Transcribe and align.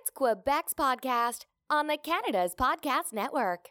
It's 0.00 0.10
Quebec's 0.10 0.74
podcast 0.74 1.46
on 1.70 1.88
the 1.88 1.96
Canada's 1.96 2.54
Podcast 2.54 3.12
Network. 3.12 3.70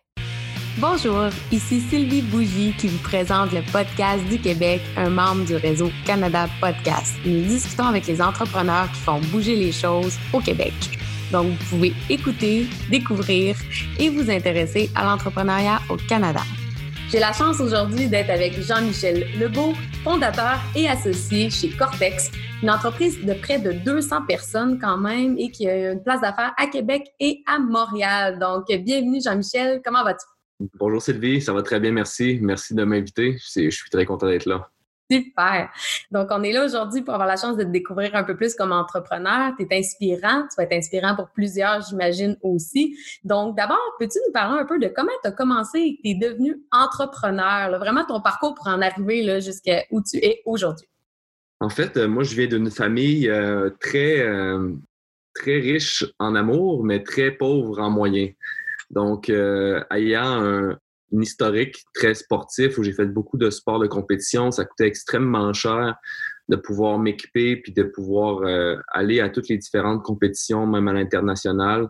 Bonjour, 0.77 1.29
ici 1.53 1.79
Sylvie 1.79 2.21
Bougie 2.21 2.73
qui 2.77 2.87
vous 2.87 3.01
présente 3.01 3.53
le 3.53 3.61
podcast 3.71 4.25
du 4.25 4.37
Québec, 4.37 4.81
un 4.97 5.09
membre 5.09 5.45
du 5.45 5.55
réseau 5.55 5.89
Canada 6.05 6.49
Podcast. 6.59 7.13
Nous 7.25 7.43
discutons 7.43 7.85
avec 7.85 8.07
les 8.07 8.21
entrepreneurs 8.21 8.91
qui 8.91 8.99
font 8.99 9.21
bouger 9.31 9.55
les 9.55 9.71
choses 9.71 10.17
au 10.33 10.41
Québec. 10.41 10.73
Donc, 11.31 11.47
vous 11.47 11.77
pouvez 11.77 11.93
écouter, 12.09 12.67
découvrir 12.89 13.55
et 13.97 14.09
vous 14.09 14.29
intéresser 14.29 14.89
à 14.95 15.05
l'entrepreneuriat 15.05 15.79
au 15.89 15.95
Canada. 16.09 16.41
J'ai 17.09 17.19
la 17.19 17.31
chance 17.31 17.61
aujourd'hui 17.61 18.07
d'être 18.07 18.29
avec 18.29 18.61
Jean-Michel 18.61 19.27
Lebeau, 19.39 19.73
fondateur 20.03 20.59
et 20.75 20.89
associé 20.89 21.49
chez 21.49 21.69
Cortex, 21.69 22.31
une 22.63 22.71
entreprise 22.71 23.23
de 23.23 23.33
près 23.33 23.59
de 23.59 23.71
200 23.71 24.25
personnes 24.25 24.79
quand 24.79 24.97
même 24.97 25.37
et 25.37 25.51
qui 25.51 25.67
a 25.69 25.91
une 25.91 26.01
place 26.01 26.21
d'affaires 26.21 26.53
à 26.57 26.65
Québec 26.67 27.07
et 27.19 27.43
à 27.45 27.59
Montréal. 27.59 28.39
Donc, 28.39 28.65
bienvenue 28.67 29.19
Jean-Michel, 29.23 29.81
comment 29.85 30.03
vas-tu? 30.03 30.25
Bonjour 30.79 30.99
Sylvie, 30.99 31.39
ça 31.39 31.53
va 31.53 31.61
très 31.61 31.79
bien, 31.79 31.91
merci. 31.91 32.39
Merci 32.41 32.73
de 32.73 32.83
m'inviter. 32.83 33.37
Je 33.55 33.69
suis 33.69 33.89
très 33.91 34.05
content 34.05 34.25
d'être 34.25 34.45
là. 34.45 34.69
Super. 35.09 35.69
Donc, 36.11 36.29
on 36.31 36.41
est 36.41 36.51
là 36.51 36.65
aujourd'hui 36.65 37.01
pour 37.01 37.13
avoir 37.13 37.29
la 37.29 37.37
chance 37.37 37.55
de 37.57 37.63
te 37.63 37.69
découvrir 37.69 38.13
un 38.15 38.23
peu 38.23 38.35
plus 38.35 38.55
comme 38.55 38.71
entrepreneur. 38.71 39.53
Tu 39.57 39.65
es 39.69 39.77
inspirant. 39.77 40.41
Tu 40.49 40.55
vas 40.57 40.63
être 40.63 40.73
inspirant 40.73 41.15
pour 41.15 41.29
plusieurs, 41.29 41.81
j'imagine 41.81 42.35
aussi. 42.41 42.97
Donc, 43.23 43.55
d'abord, 43.55 43.77
peux-tu 43.99 44.17
nous 44.25 44.33
parler 44.33 44.59
un 44.59 44.65
peu 44.65 44.79
de 44.79 44.87
comment 44.87 45.11
tu 45.23 45.29
as 45.29 45.31
commencé 45.31 45.79
et 45.79 45.99
tu 46.03 46.09
es 46.09 46.15
devenu 46.15 46.57
entrepreneur? 46.71 47.77
vraiment 47.77 48.03
ton 48.03 48.19
parcours 48.19 48.55
pour 48.55 48.67
en 48.67 48.81
arriver 48.81 49.39
jusqu'à 49.39 49.83
où 49.91 50.01
tu 50.01 50.17
es 50.17 50.41
aujourd'hui. 50.45 50.87
En 51.59 51.69
fait, 51.69 51.97
euh, 51.97 52.07
moi, 52.07 52.23
je 52.23 52.35
viens 52.35 52.47
d'une 52.47 52.69
famille 52.69 53.29
euh, 53.29 53.69
très, 53.79 54.19
euh, 54.19 54.73
très 55.33 55.59
riche 55.59 56.05
en 56.19 56.35
amour, 56.35 56.83
mais 56.83 57.03
très 57.03 57.31
pauvre 57.31 57.79
en 57.79 57.89
moyens. 57.89 58.33
Donc, 58.89 59.29
ayant 59.29 60.43
un, 60.43 60.77
une 61.11 61.21
historique 61.21 61.83
très 61.93 62.13
sportif 62.13 62.77
où 62.77 62.83
j'ai 62.83 62.93
fait 62.93 63.05
beaucoup 63.05 63.37
de 63.37 63.49
sports 63.49 63.79
de 63.79 63.87
compétition. 63.87 64.51
Ça 64.51 64.65
coûtait 64.65 64.87
extrêmement 64.87 65.53
cher 65.53 65.95
de 66.49 66.55
pouvoir 66.55 66.97
m'équiper 66.99 67.57
puis 67.57 67.73
de 67.73 67.83
pouvoir 67.83 68.41
euh, 68.43 68.77
aller 68.89 69.19
à 69.19 69.29
toutes 69.29 69.49
les 69.49 69.57
différentes 69.57 70.03
compétitions, 70.03 70.65
même 70.65 70.87
à 70.87 70.93
l'international. 70.93 71.89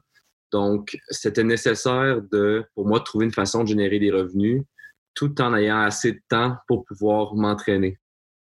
Donc, 0.52 0.98
c'était 1.10 1.44
nécessaire 1.44 2.22
de, 2.32 2.64
pour 2.74 2.88
moi, 2.88 3.02
trouver 3.02 3.26
une 3.26 3.34
façon 3.34 3.64
de 3.64 3.70
générer 3.70 4.00
des 4.00 4.12
revenus 4.12 4.64
tout 5.14 5.42
en 5.42 5.56
ayant 5.56 5.82
assez 5.82 6.14
de 6.14 6.22
temps 6.30 6.56
pour 6.68 6.86
pouvoir 6.86 7.36
m'entraîner. 7.36 7.98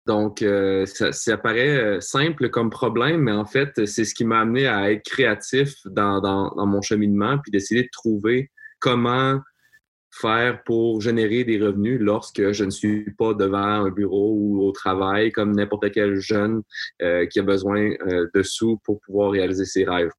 Donc, 0.06 0.44
euh, 0.44 0.86
ça, 0.86 1.12
ça, 1.12 1.38
paraît 1.38 1.78
euh, 1.78 2.00
simple 2.00 2.50
comme 2.50 2.70
problème, 2.70 3.22
mais 3.22 3.32
en 3.32 3.46
fait, 3.46 3.86
c'est 3.86 4.06
ce 4.06 4.14
qui 4.14 4.24
m'a 4.24 4.40
amené 4.40 4.68
à 4.68 4.92
être 4.92 5.04
créatif 5.04 5.74
dans, 5.86 6.22
dans, 6.22 6.54
dans 6.56 6.68
mon 6.68 6.82
cheminement, 6.82 7.40
puis 7.40 7.52
d'essayer 7.52 7.84
de 7.84 7.90
trouver 7.92 8.52
comment 8.80 9.42
faire 10.12 10.64
pour 10.64 11.02
générer 11.02 11.44
des 11.44 11.60
revenus 11.60 12.00
lorsque 12.00 12.52
je 12.52 12.64
ne 12.64 12.70
suis 12.70 13.12
pas 13.18 13.34
devant 13.34 13.58
un 13.58 13.90
bureau 13.90 14.34
ou 14.38 14.62
au 14.62 14.72
travail 14.72 15.32
comme 15.32 15.54
n'importe 15.54 15.92
quel 15.92 16.16
jeune 16.16 16.62
euh, 17.02 17.26
qui 17.26 17.40
a 17.40 17.44
besoin 17.44 17.90
de 18.34 18.44
sous 18.44 18.80
pour 18.86 19.02
pouvoir 19.02 19.32
réaliser 19.32 19.66
ses 19.66 19.84
rêves. 19.84 20.12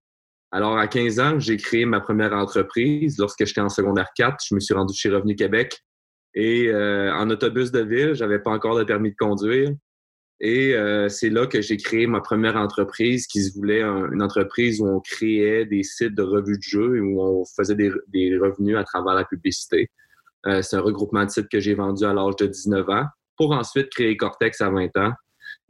Alors, 0.50 0.78
à 0.78 0.86
15 0.86 1.20
ans, 1.20 1.38
j'ai 1.38 1.56
créé 1.56 1.86
ma 1.86 2.00
première 2.00 2.32
entreprise. 2.32 3.18
Lorsque 3.18 3.44
j'étais 3.44 3.60
en 3.60 3.68
secondaire 3.68 4.08
4, 4.16 4.36
je 4.48 4.54
me 4.54 4.60
suis 4.60 4.74
rendu 4.74 4.94
chez 4.94 5.08
Revenu 5.08 5.34
Québec. 5.34 5.82
Et 6.36 6.68
euh, 6.68 7.12
en 7.14 7.30
autobus 7.30 7.72
de 7.72 7.80
ville, 7.80 8.14
j'avais 8.14 8.38
pas 8.38 8.50
encore 8.50 8.78
de 8.78 8.84
permis 8.84 9.10
de 9.10 9.16
conduire. 9.16 9.72
Et 10.40 10.74
euh, 10.74 11.08
c'est 11.08 11.30
là 11.30 11.46
que 11.46 11.62
j'ai 11.62 11.78
créé 11.78 12.06
ma 12.06 12.20
première 12.20 12.56
entreprise 12.56 13.26
qui 13.26 13.42
se 13.42 13.54
voulait 13.54 13.82
une 13.82 14.22
entreprise 14.22 14.80
où 14.80 14.86
on 14.86 15.00
créait 15.00 15.64
des 15.64 15.82
sites 15.82 16.14
de 16.14 16.22
revues 16.22 16.58
de 16.58 16.62
jeux 16.62 16.96
et 16.96 17.00
où 17.00 17.22
on 17.22 17.44
faisait 17.56 17.74
des, 17.74 18.38
revenus 18.38 18.76
à 18.76 18.84
travers 18.84 19.14
la 19.14 19.24
publicité. 19.24 19.90
Euh, 20.46 20.60
c'est 20.60 20.76
un 20.76 20.80
regroupement 20.80 21.24
de 21.24 21.30
sites 21.30 21.48
que 21.48 21.58
j'ai 21.58 21.74
vendu 21.74 22.04
à 22.04 22.12
l'âge 22.12 22.36
de 22.36 22.46
19 22.46 22.88
ans 22.90 23.06
pour 23.38 23.52
ensuite 23.52 23.88
créer 23.88 24.16
Cortex 24.16 24.60
à 24.60 24.68
20 24.68 24.94
ans. 24.98 25.12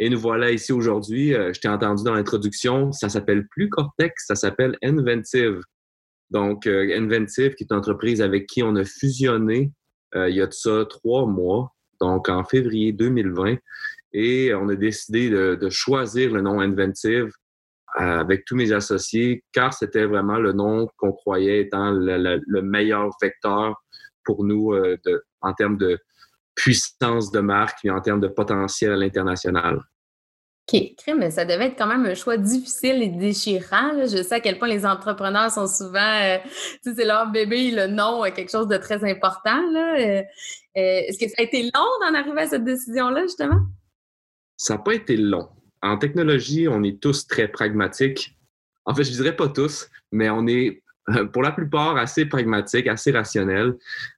Et 0.00 0.10
nous 0.10 0.18
voilà 0.18 0.50
ici 0.50 0.72
aujourd'hui. 0.72 1.32
Euh, 1.32 1.52
je 1.52 1.60
t'ai 1.60 1.68
entendu 1.68 2.02
dans 2.02 2.14
l'introduction, 2.14 2.90
ça 2.90 3.08
s'appelle 3.08 3.46
plus 3.46 3.68
Cortex, 3.68 4.26
ça 4.26 4.34
s'appelle 4.34 4.76
Inventive. 4.82 5.60
Donc, 6.30 6.66
Inventive, 6.66 7.54
qui 7.54 7.62
est 7.62 7.70
une 7.70 7.76
entreprise 7.76 8.20
avec 8.20 8.46
qui 8.46 8.64
on 8.64 8.74
a 8.74 8.84
fusionné 8.84 9.70
il 10.28 10.34
y 10.34 10.40
a 10.40 10.46
de 10.46 10.52
ça 10.52 10.84
trois 10.88 11.26
mois, 11.26 11.74
donc 12.00 12.28
en 12.28 12.44
février 12.44 12.92
2020 12.92 13.56
et 14.18 14.54
on 14.54 14.68
a 14.70 14.76
décidé 14.76 15.28
de, 15.28 15.68
choisir 15.68 16.32
le 16.32 16.40
nom 16.40 16.60
Inventive 16.60 17.30
euh, 18.00 18.20
avec 18.20 18.46
tous 18.46 18.56
mes 18.56 18.72
associés, 18.72 19.44
car 19.52 19.74
c'était 19.74 20.06
vraiment 20.06 20.38
le 20.38 20.52
nom 20.52 20.88
qu'on 20.96 21.12
croyait 21.12 21.60
étant 21.60 21.90
le, 21.90 22.60
meilleur 22.62 23.10
vecteur 23.20 23.74
pour 24.24 24.44
nous 24.44 24.72
euh, 24.72 24.96
en 25.42 25.52
termes 25.52 25.76
de 25.76 25.98
puissance 26.54 27.30
de 27.30 27.40
marque 27.40 27.84
et 27.84 27.90
en 27.90 28.00
termes 28.00 28.20
de 28.20 28.28
potentiel 28.28 28.92
à 28.92 28.96
l'international. 28.96 29.82
OK, 30.68 31.14
mais 31.16 31.30
ça 31.30 31.44
devait 31.44 31.66
être 31.66 31.78
quand 31.78 31.86
même 31.86 32.06
un 32.06 32.14
choix 32.14 32.36
difficile 32.36 33.02
et 33.02 33.08
déchirant. 33.08 33.92
Je 34.00 34.22
sais 34.22 34.34
à 34.34 34.40
quel 34.40 34.58
point 34.58 34.66
les 34.66 34.84
entrepreneurs 34.84 35.50
sont 35.50 35.68
souvent, 35.68 36.20
euh, 36.22 36.38
tu 36.82 36.90
sais, 36.90 36.94
c'est 36.96 37.04
leur 37.04 37.30
bébé, 37.30 37.70
le 37.70 37.86
nom, 37.86 38.22
quelque 38.34 38.50
chose 38.50 38.66
de 38.66 38.76
très 38.76 39.04
important. 39.08 39.62
Est-ce 40.74 41.18
que 41.18 41.28
ça 41.28 41.36
a 41.38 41.42
été 41.42 41.62
long 41.62 41.86
d'en 42.00 42.14
arriver 42.14 42.40
à 42.40 42.46
cette 42.48 42.64
décision-là, 42.64 43.22
justement? 43.22 43.60
Ça 44.56 44.74
n'a 44.74 44.80
pas 44.80 44.94
été 44.94 45.16
long. 45.16 45.48
En 45.82 45.98
technologie, 45.98 46.66
on 46.68 46.82
est 46.82 47.00
tous 47.00 47.28
très 47.28 47.46
pragmatiques. 47.46 48.36
En 48.86 48.94
fait, 48.94 49.04
je 49.04 49.10
ne 49.10 49.16
dirais 49.16 49.36
pas 49.36 49.48
tous, 49.48 49.88
mais 50.10 50.30
on 50.30 50.46
est 50.46 50.82
pour 51.32 51.42
la 51.42 51.52
plupart 51.52 51.96
assez 51.96 52.26
pragmatiques, 52.26 52.88
assez 52.88 53.12
rationnels. 53.12 53.74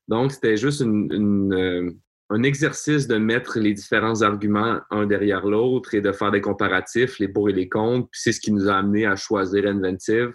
Donc, 0.06 0.32
c'était 0.32 0.56
juste 0.56 0.82
euh, 0.82 1.90
un 2.30 2.42
exercice 2.42 3.06
de 3.06 3.16
mettre 3.16 3.58
les 3.58 3.72
différents 3.72 4.22
arguments 4.22 4.80
un 4.90 5.06
derrière 5.06 5.46
l'autre 5.46 5.94
et 5.94 6.00
de 6.00 6.12
faire 6.12 6.30
des 6.30 6.40
comparatifs, 6.40 7.18
les 7.18 7.28
pour 7.28 7.48
et 7.48 7.52
les 7.52 7.68
contre. 7.68 8.08
Puis 8.10 8.20
c'est 8.22 8.32
ce 8.32 8.40
qui 8.40 8.52
nous 8.52 8.68
a 8.68 8.74
amené 8.74 9.06
à 9.06 9.16
choisir 9.16 9.66
Inventive. 9.66 10.32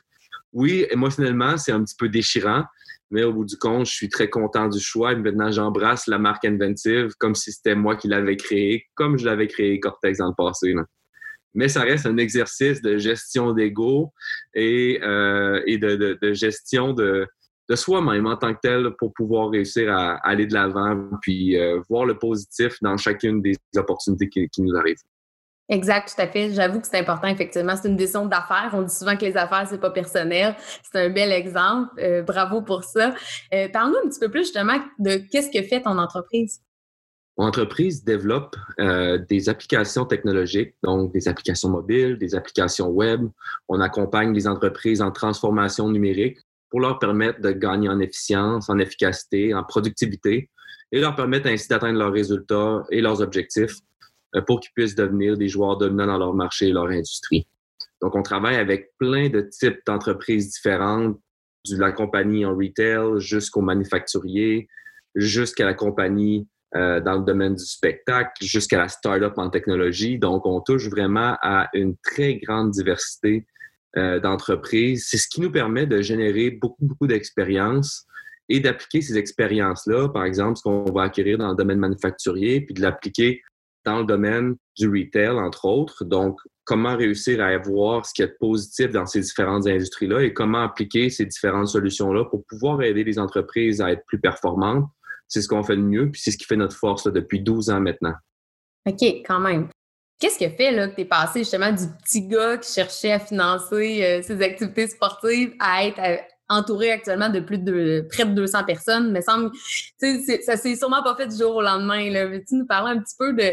Oui, 0.53 0.85
émotionnellement, 0.89 1.57
c'est 1.57 1.71
un 1.71 1.83
petit 1.83 1.95
peu 1.97 2.09
déchirant, 2.09 2.63
mais 3.11 3.23
au 3.23 3.33
bout 3.33 3.45
du 3.45 3.57
compte, 3.57 3.85
je 3.85 3.91
suis 3.91 4.09
très 4.09 4.29
content 4.29 4.67
du 4.69 4.79
choix. 4.79 5.11
Et 5.11 5.15
maintenant, 5.15 5.51
j'embrasse 5.51 6.07
la 6.07 6.17
marque 6.17 6.45
Inventive 6.45 7.11
comme 7.19 7.35
si 7.35 7.51
c'était 7.51 7.75
moi 7.75 7.95
qui 7.95 8.07
l'avais 8.07 8.37
créée, 8.37 8.85
comme 8.95 9.17
je 9.17 9.25
l'avais 9.25 9.47
créé 9.47 9.79
Cortex 9.79 10.17
dans 10.17 10.29
le 10.29 10.35
passé. 10.35 10.73
Mais 11.53 11.67
ça 11.67 11.81
reste 11.81 12.07
un 12.07 12.17
exercice 12.17 12.81
de 12.81 12.97
gestion 12.97 13.53
d'ego 13.53 14.11
et, 14.55 14.99
euh, 15.03 15.61
et 15.67 15.77
de, 15.77 16.33
gestion 16.33 16.93
de, 16.93 17.27
de 17.73 17.77
soi-même 17.77 18.27
en 18.27 18.35
tant 18.35 18.53
que 18.53 18.59
tel 18.61 18.91
pour 18.99 19.13
pouvoir 19.13 19.49
réussir 19.49 19.91
à 19.91 20.15
aller 20.27 20.45
de 20.45 20.53
l'avant 20.53 20.95
puis 21.21 21.57
euh, 21.57 21.81
voir 21.89 22.05
le 22.05 22.17
positif 22.17 22.77
dans 22.81 22.97
chacune 22.97 23.41
des 23.41 23.55
opportunités 23.75 24.29
qui, 24.29 24.47
qui 24.49 24.61
nous 24.61 24.75
arrivent. 24.75 25.01
Exact, 25.69 26.13
tout 26.13 26.21
à 26.21 26.27
fait. 26.27 26.53
J'avoue 26.53 26.81
que 26.81 26.87
c'est 26.87 26.99
important, 26.99 27.27
effectivement. 27.29 27.75
C'est 27.75 27.87
une 27.87 27.95
décision 27.95 28.25
d'affaires. 28.25 28.71
On 28.73 28.81
dit 28.81 28.93
souvent 28.93 29.15
que 29.15 29.25
les 29.25 29.35
affaires, 29.37 29.65
c'est 29.67 29.79
pas 29.79 29.91
personnel. 29.91 30.55
C'est 30.83 31.05
un 31.05 31.09
bel 31.09 31.31
exemple. 31.31 31.89
Euh, 31.99 32.21
bravo 32.21 32.61
pour 32.61 32.83
ça. 32.83 33.15
Euh, 33.53 33.69
Parle-nous 33.69 33.97
un 34.05 34.09
petit 34.09 34.19
peu 34.19 34.29
plus 34.29 34.41
justement 34.41 34.77
de 34.99 35.21
qu'est-ce 35.31 35.49
que 35.49 35.65
fait 35.65 35.81
ton 35.81 35.97
entreprise? 35.97 36.61
Mon 37.37 37.47
entreprise 37.47 38.03
développe 38.03 38.55
euh, 38.79 39.17
des 39.17 39.49
applications 39.49 40.05
technologiques, 40.05 40.75
donc 40.83 41.11
des 41.13 41.27
applications 41.27 41.69
mobiles, 41.69 42.17
des 42.19 42.35
applications 42.35 42.89
web. 42.89 43.27
On 43.67 43.79
accompagne 43.79 44.33
les 44.33 44.47
entreprises 44.47 45.01
en 45.01 45.11
transformation 45.11 45.89
numérique 45.89 46.37
pour 46.73 46.81
leur 46.81 46.97
permettre 46.97 47.39
de 47.39 47.51
gagner 47.51 47.87
en 47.87 47.99
efficience, 47.99 48.67
en 48.67 48.79
efficacité, 48.79 49.53
en 49.53 49.63
productivité 49.63 50.49
et 50.91 50.99
leur 50.99 51.15
permettre 51.15 51.47
ainsi 51.47 51.67
d'atteindre 51.67 51.99
leurs 51.99 52.11
résultats 52.11 52.83
et 52.89 52.99
leurs 52.99 53.21
objectifs 53.21 53.75
euh, 54.35 54.41
pour 54.41 54.59
qu'ils 54.59 54.71
puissent 54.75 54.95
devenir 54.95 55.37
des 55.37 55.47
joueurs 55.47 55.77
dominants 55.77 56.07
dans 56.07 56.17
leur 56.17 56.33
marché 56.33 56.69
et 56.69 56.71
leur 56.71 56.87
industrie. 56.87 57.47
Donc, 58.01 58.15
on 58.15 58.23
travaille 58.23 58.55
avec 58.55 58.89
plein 58.97 59.29
de 59.29 59.41
types 59.41 59.81
d'entreprises 59.85 60.49
différentes, 60.49 61.19
de 61.69 61.77
la 61.77 61.91
compagnie 61.91 62.43
en 62.43 62.55
retail 62.55 63.19
jusqu'au 63.19 63.61
manufacturier, 63.61 64.67
jusqu'à 65.13 65.65
la 65.65 65.75
compagnie 65.75 66.47
euh, 66.75 66.99
dans 66.99 67.19
le 67.19 67.23
domaine 67.23 67.53
du 67.53 67.65
spectacle, 67.65 68.43
jusqu'à 68.43 68.79
la 68.79 68.87
start-up 68.87 69.33
en 69.37 69.51
technologie. 69.51 70.17
Donc, 70.17 70.47
on 70.47 70.59
touche 70.59 70.89
vraiment 70.89 71.37
à 71.43 71.69
une 71.75 71.95
très 71.97 72.37
grande 72.37 72.71
diversité 72.71 73.45
euh, 73.97 74.19
d'entreprises. 74.19 75.07
C'est 75.07 75.17
ce 75.17 75.27
qui 75.27 75.41
nous 75.41 75.51
permet 75.51 75.85
de 75.85 76.01
générer 76.01 76.51
beaucoup, 76.51 76.85
beaucoup 76.85 77.07
d'expériences 77.07 78.05
et 78.49 78.59
d'appliquer 78.59 79.01
ces 79.01 79.17
expériences-là, 79.17 80.09
par 80.09 80.25
exemple, 80.25 80.57
ce 80.57 80.63
qu'on 80.63 80.91
va 80.91 81.03
acquérir 81.03 81.37
dans 81.37 81.49
le 81.49 81.55
domaine 81.55 81.79
manufacturier, 81.79 82.61
puis 82.61 82.73
de 82.73 82.81
l'appliquer 82.81 83.41
dans 83.85 83.99
le 83.99 84.05
domaine 84.05 84.55
du 84.77 84.87
retail, 84.87 85.37
entre 85.39 85.65
autres. 85.65 86.05
Donc, 86.05 86.39
comment 86.65 86.95
réussir 86.95 87.41
à 87.41 87.47
avoir 87.47 88.05
ce 88.05 88.13
qui 88.13 88.21
est 88.21 88.37
positif 88.39 88.91
dans 88.91 89.05
ces 89.05 89.21
différentes 89.21 89.67
industries-là 89.67 90.23
et 90.23 90.33
comment 90.33 90.63
appliquer 90.63 91.09
ces 91.09 91.25
différentes 91.25 91.67
solutions-là 91.67 92.25
pour 92.25 92.45
pouvoir 92.45 92.81
aider 92.81 93.03
les 93.03 93.19
entreprises 93.19 93.81
à 93.81 93.91
être 93.91 94.03
plus 94.07 94.19
performantes. 94.19 94.85
C'est 95.27 95.41
ce 95.41 95.47
qu'on 95.47 95.63
fait 95.63 95.75
de 95.75 95.81
mieux, 95.81 96.11
puis 96.11 96.21
c'est 96.21 96.31
ce 96.31 96.37
qui 96.37 96.45
fait 96.45 96.55
notre 96.55 96.75
force 96.75 97.11
depuis 97.11 97.41
12 97.41 97.69
ans 97.69 97.79
maintenant. 97.81 98.13
OK, 98.85 99.01
quand 99.25 99.39
même. 99.39 99.67
Qu'est-ce 100.23 100.37
qui 100.37 100.45
a 100.45 100.51
fait 100.51 100.71
là, 100.71 100.87
que 100.87 100.95
tu 100.95 101.01
es 101.01 101.05
passé 101.05 101.39
justement 101.39 101.69
du 101.73 101.83
petit 102.01 102.25
gars 102.25 102.57
qui 102.57 102.71
cherchait 102.71 103.11
à 103.11 103.19
financer 103.19 104.05
euh, 104.05 104.21
ses 104.21 104.41
activités 104.41 104.87
sportives 104.87 105.53
à 105.59 105.85
être 105.85 105.99
euh, 105.99 106.15
entouré 106.47 106.91
actuellement 106.91 107.27
de 107.27 107.41
plus 107.41 107.57
de 107.57 108.07
près 108.09 108.23
de 108.23 108.31
200 108.31 108.63
personnes? 108.63 109.11
Mais 109.11 109.21
semble, 109.21 109.51
ça 109.99 110.55
s'est 110.55 110.77
sûrement 110.77 111.03
pas 111.03 111.17
fait 111.17 111.27
du 111.27 111.35
jour 111.35 111.57
au 111.57 111.61
lendemain. 111.61 112.09
Veux-tu 112.29 112.55
nous 112.55 112.65
parler 112.65 112.91
un 112.97 113.01
petit 113.01 113.15
peu 113.19 113.33
de 113.33 113.51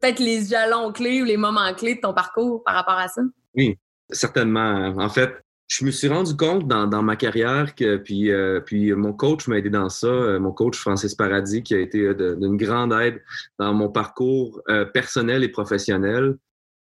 peut-être 0.00 0.18
les 0.18 0.44
jalons 0.44 0.92
clés 0.92 1.22
ou 1.22 1.24
les 1.24 1.38
moments 1.38 1.72
clés 1.72 1.94
de 1.94 2.00
ton 2.00 2.12
parcours 2.12 2.62
par 2.62 2.74
rapport 2.74 2.98
à 2.98 3.08
ça? 3.08 3.22
Oui, 3.54 3.78
certainement. 4.10 4.92
En 4.98 5.08
fait, 5.08 5.32
je 5.78 5.86
me 5.86 5.90
suis 5.90 6.08
rendu 6.08 6.36
compte 6.36 6.68
dans, 6.68 7.02
ma 7.02 7.16
carrière 7.16 7.74
que, 7.74 7.96
puis, 7.96 8.30
euh, 8.30 8.60
puis 8.60 8.92
mon 8.92 9.14
coach 9.14 9.48
m'a 9.48 9.56
aidé 9.56 9.70
dans 9.70 9.88
ça, 9.88 10.06
euh, 10.06 10.38
mon 10.38 10.52
coach 10.52 10.76
Francis 10.76 11.14
Paradis, 11.14 11.62
qui 11.62 11.74
a 11.74 11.78
été 11.78 12.00
euh, 12.00 12.36
d'une 12.36 12.58
grande 12.58 12.92
aide 12.92 13.22
dans 13.58 13.72
mon 13.72 13.88
parcours 13.88 14.60
personnel 14.92 15.42
et 15.44 15.48
professionnel. 15.48 16.36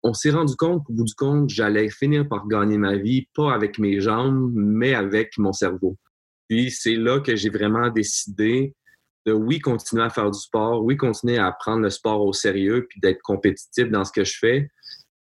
On 0.03 0.15
s'est 0.15 0.31
rendu 0.31 0.57
compte 0.57 0.83
qu'au 0.85 0.95
bout 0.95 1.05
du 1.05 1.15
compte, 1.15 1.51
j'allais 1.51 1.91
finir 1.91 2.27
par 2.27 2.49
gagner 2.49 2.79
ma 2.79 2.97
vie, 2.97 3.29
pas 3.35 3.53
avec 3.53 3.79
mes 3.79 4.01
jambes, 4.01 4.51
mais 4.55 4.95
avec 4.95 5.37
mon 5.37 5.53
cerveau. 5.53 5.99
Puis 6.49 6.71
c'est 6.71 6.97
là 6.97 7.21
que 7.21 7.37
j'ai 7.37 7.51
vraiment 7.51 7.91
décidé 7.91 8.75
de, 9.27 9.33
oui, 9.33 9.59
continuer 9.59 10.05
à 10.05 10.11
faire 10.11 10.31
du 10.31 10.39
sport, 10.39 10.83
oui, 10.83 10.97
continuer 10.97 11.37
à 11.37 11.53
prendre 11.53 11.83
le 11.83 11.91
sport 11.91 12.23
au 12.23 12.33
sérieux, 12.33 12.87
puis 12.89 12.99
d'être 13.01 13.21
compétitif 13.21 13.91
dans 13.91 14.07
ce 14.07 14.13
que 14.13 14.25
je 14.25 14.39
fais, 14.39 14.71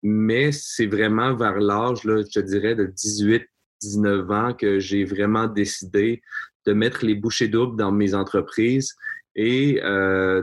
mais 0.03 0.53
c'est 0.53 0.87
vraiment 0.87 1.35
vers 1.35 1.59
l'âge, 1.59 2.01
je 2.05 2.23
te 2.23 2.41
dirais, 2.41 2.75
de 2.75 2.87
18, 2.87 3.43
19 3.83 4.31
ans 4.31 4.55
que 4.55 4.79
j'ai 4.79 5.05
vraiment 5.05 5.47
décidé 5.47 6.23
de 6.67 6.73
mettre 6.73 7.05
les 7.05 7.15
bouchées 7.15 7.49
doubles 7.49 7.77
dans 7.77 7.93
mes 7.93 8.15
entreprises 8.15 8.95
et 9.35 9.81
euh, 9.85 10.43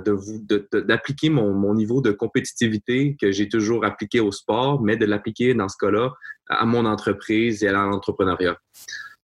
d'appliquer 0.71 1.29
mon, 1.29 1.53
mon, 1.53 1.73
niveau 1.73 2.01
de 2.01 2.11
compétitivité 2.11 3.17
que 3.19 3.31
j'ai 3.31 3.49
toujours 3.49 3.83
appliqué 3.83 4.21
au 4.21 4.31
sport, 4.31 4.81
mais 4.81 4.95
de 4.95 5.05
l'appliquer 5.05 5.53
dans 5.53 5.67
ce 5.67 5.75
cas-là 5.77 6.13
à 6.47 6.65
mon 6.65 6.85
entreprise 6.85 7.63
et 7.63 7.67
à 7.67 7.73
l'entrepreneuriat. 7.73 8.57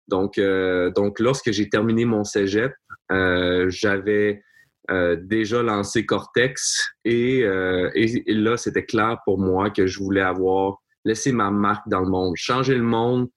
Donc, 0.08 0.38
euh, 0.38 0.90
donc, 0.92 1.20
lorsque 1.20 1.52
j'ai 1.52 1.70
terminé 1.70 2.04
mon 2.04 2.24
cégep, 2.24 2.74
euh, 3.12 3.70
j'avais 3.70 4.44
euh, 4.90 5.16
déjà 5.20 5.62
lancé 5.62 6.06
Cortex 6.06 6.88
euh, 7.08 7.92
et, 7.94 8.24
là, 8.28 8.58
c'était 8.58 8.86
clair 8.86 9.18
pour 9.26 9.40
moi 9.40 9.70
que 9.70 9.88
je 9.88 10.00
voulais 10.00 10.22
avoir 10.22 10.78
laissé 11.06 11.32
ma 11.32 11.52
marque 11.52 11.88
dans 11.88 12.02
le 12.02 12.10
monde, 12.10 12.34
changer 12.36 12.76
le 12.76 12.84
monde 12.84 13.28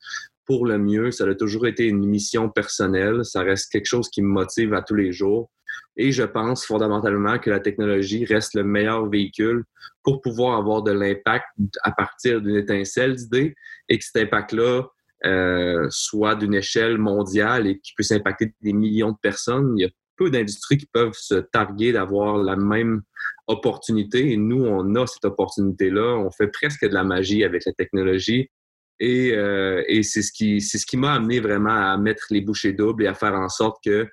pour 0.47 0.67
le 0.67 0.79
mieux. 0.79 1.11
Ça 1.11 1.25
a 1.25 1.35
toujours 1.35 1.67
été 1.67 1.87
une 1.87 2.07
mission 2.07 2.49
personnelle. 2.49 3.25
Ça 3.25 3.43
reste 3.43 3.71
quelque 3.71 3.87
chose 3.87 4.09
qui 4.09 4.23
me 4.23 4.29
motive 4.29 4.75
à 4.75 4.83
tous 4.83 4.95
les 4.95 5.13
jours. 5.13 5.51
Et 5.97 6.11
je 6.11 6.23
pense 6.23 6.65
fondamentalement 6.65 7.39
que 7.39 7.51
la 7.51 7.61
technologie 7.61 8.25
reste 8.25 8.55
le 8.55 8.65
meilleur 8.65 9.09
véhicule 9.09 9.65
pour 10.03 10.21
pouvoir 10.21 10.59
avoir 10.59 10.83
de 10.83 10.91
l'impact 10.91 11.47
à 11.83 11.93
partir 11.93 12.41
d'une 12.41 12.57
étincelle 12.57 13.15
d'idées 13.15 13.55
et 13.89 13.99
que 13.99 14.05
cet 14.05 14.23
impact-là 14.23 14.85
euh, 15.25 15.87
soit 15.91 16.35
d'une 16.35 16.55
échelle 16.55 16.99
mondiale 16.99 17.67
et 17.69 17.79
qui 17.79 17.93
puisse 17.95 18.11
impacter 18.11 18.55
des 18.61 18.73
millions 18.73 19.13
de 19.13 19.19
personnes. 19.23 19.77
Peu 20.17 20.31
d'industries 20.31 20.79
qui 20.79 20.87
peuvent 20.87 21.15
se 21.15 21.35
targuer 21.35 21.93
d'avoir 21.93 22.39
la 22.39 22.57
même 22.57 23.03
opportunité. 23.47 24.33
Et 24.33 24.37
nous, 24.37 24.65
on 24.65 24.95
a 24.95 25.07
cette 25.07 25.25
opportunité-là. 25.25 26.17
On 26.17 26.31
fait 26.31 26.49
presque 26.49 26.87
de 26.87 26.95
la 26.95 27.05
magie 27.05 27.45
avec 27.45 27.65
la 27.65 27.73
technologie. 27.73 28.51
Et, 29.01 29.33
euh, 29.33 29.83
c'est 30.03 30.23
ce 30.23 30.33
qui, 30.87 30.97
m'a 30.97 31.15
amené 31.15 31.41
vraiment 31.41 31.75
à 31.75 31.97
mettre 31.97 32.27
les 32.31 32.41
bouchées 32.41 32.73
doubles 32.73 33.05
et 33.05 33.07
à 33.07 33.15
faire 33.15 33.35
en 33.35 33.49
sorte 33.49 33.79
que 33.85 34.09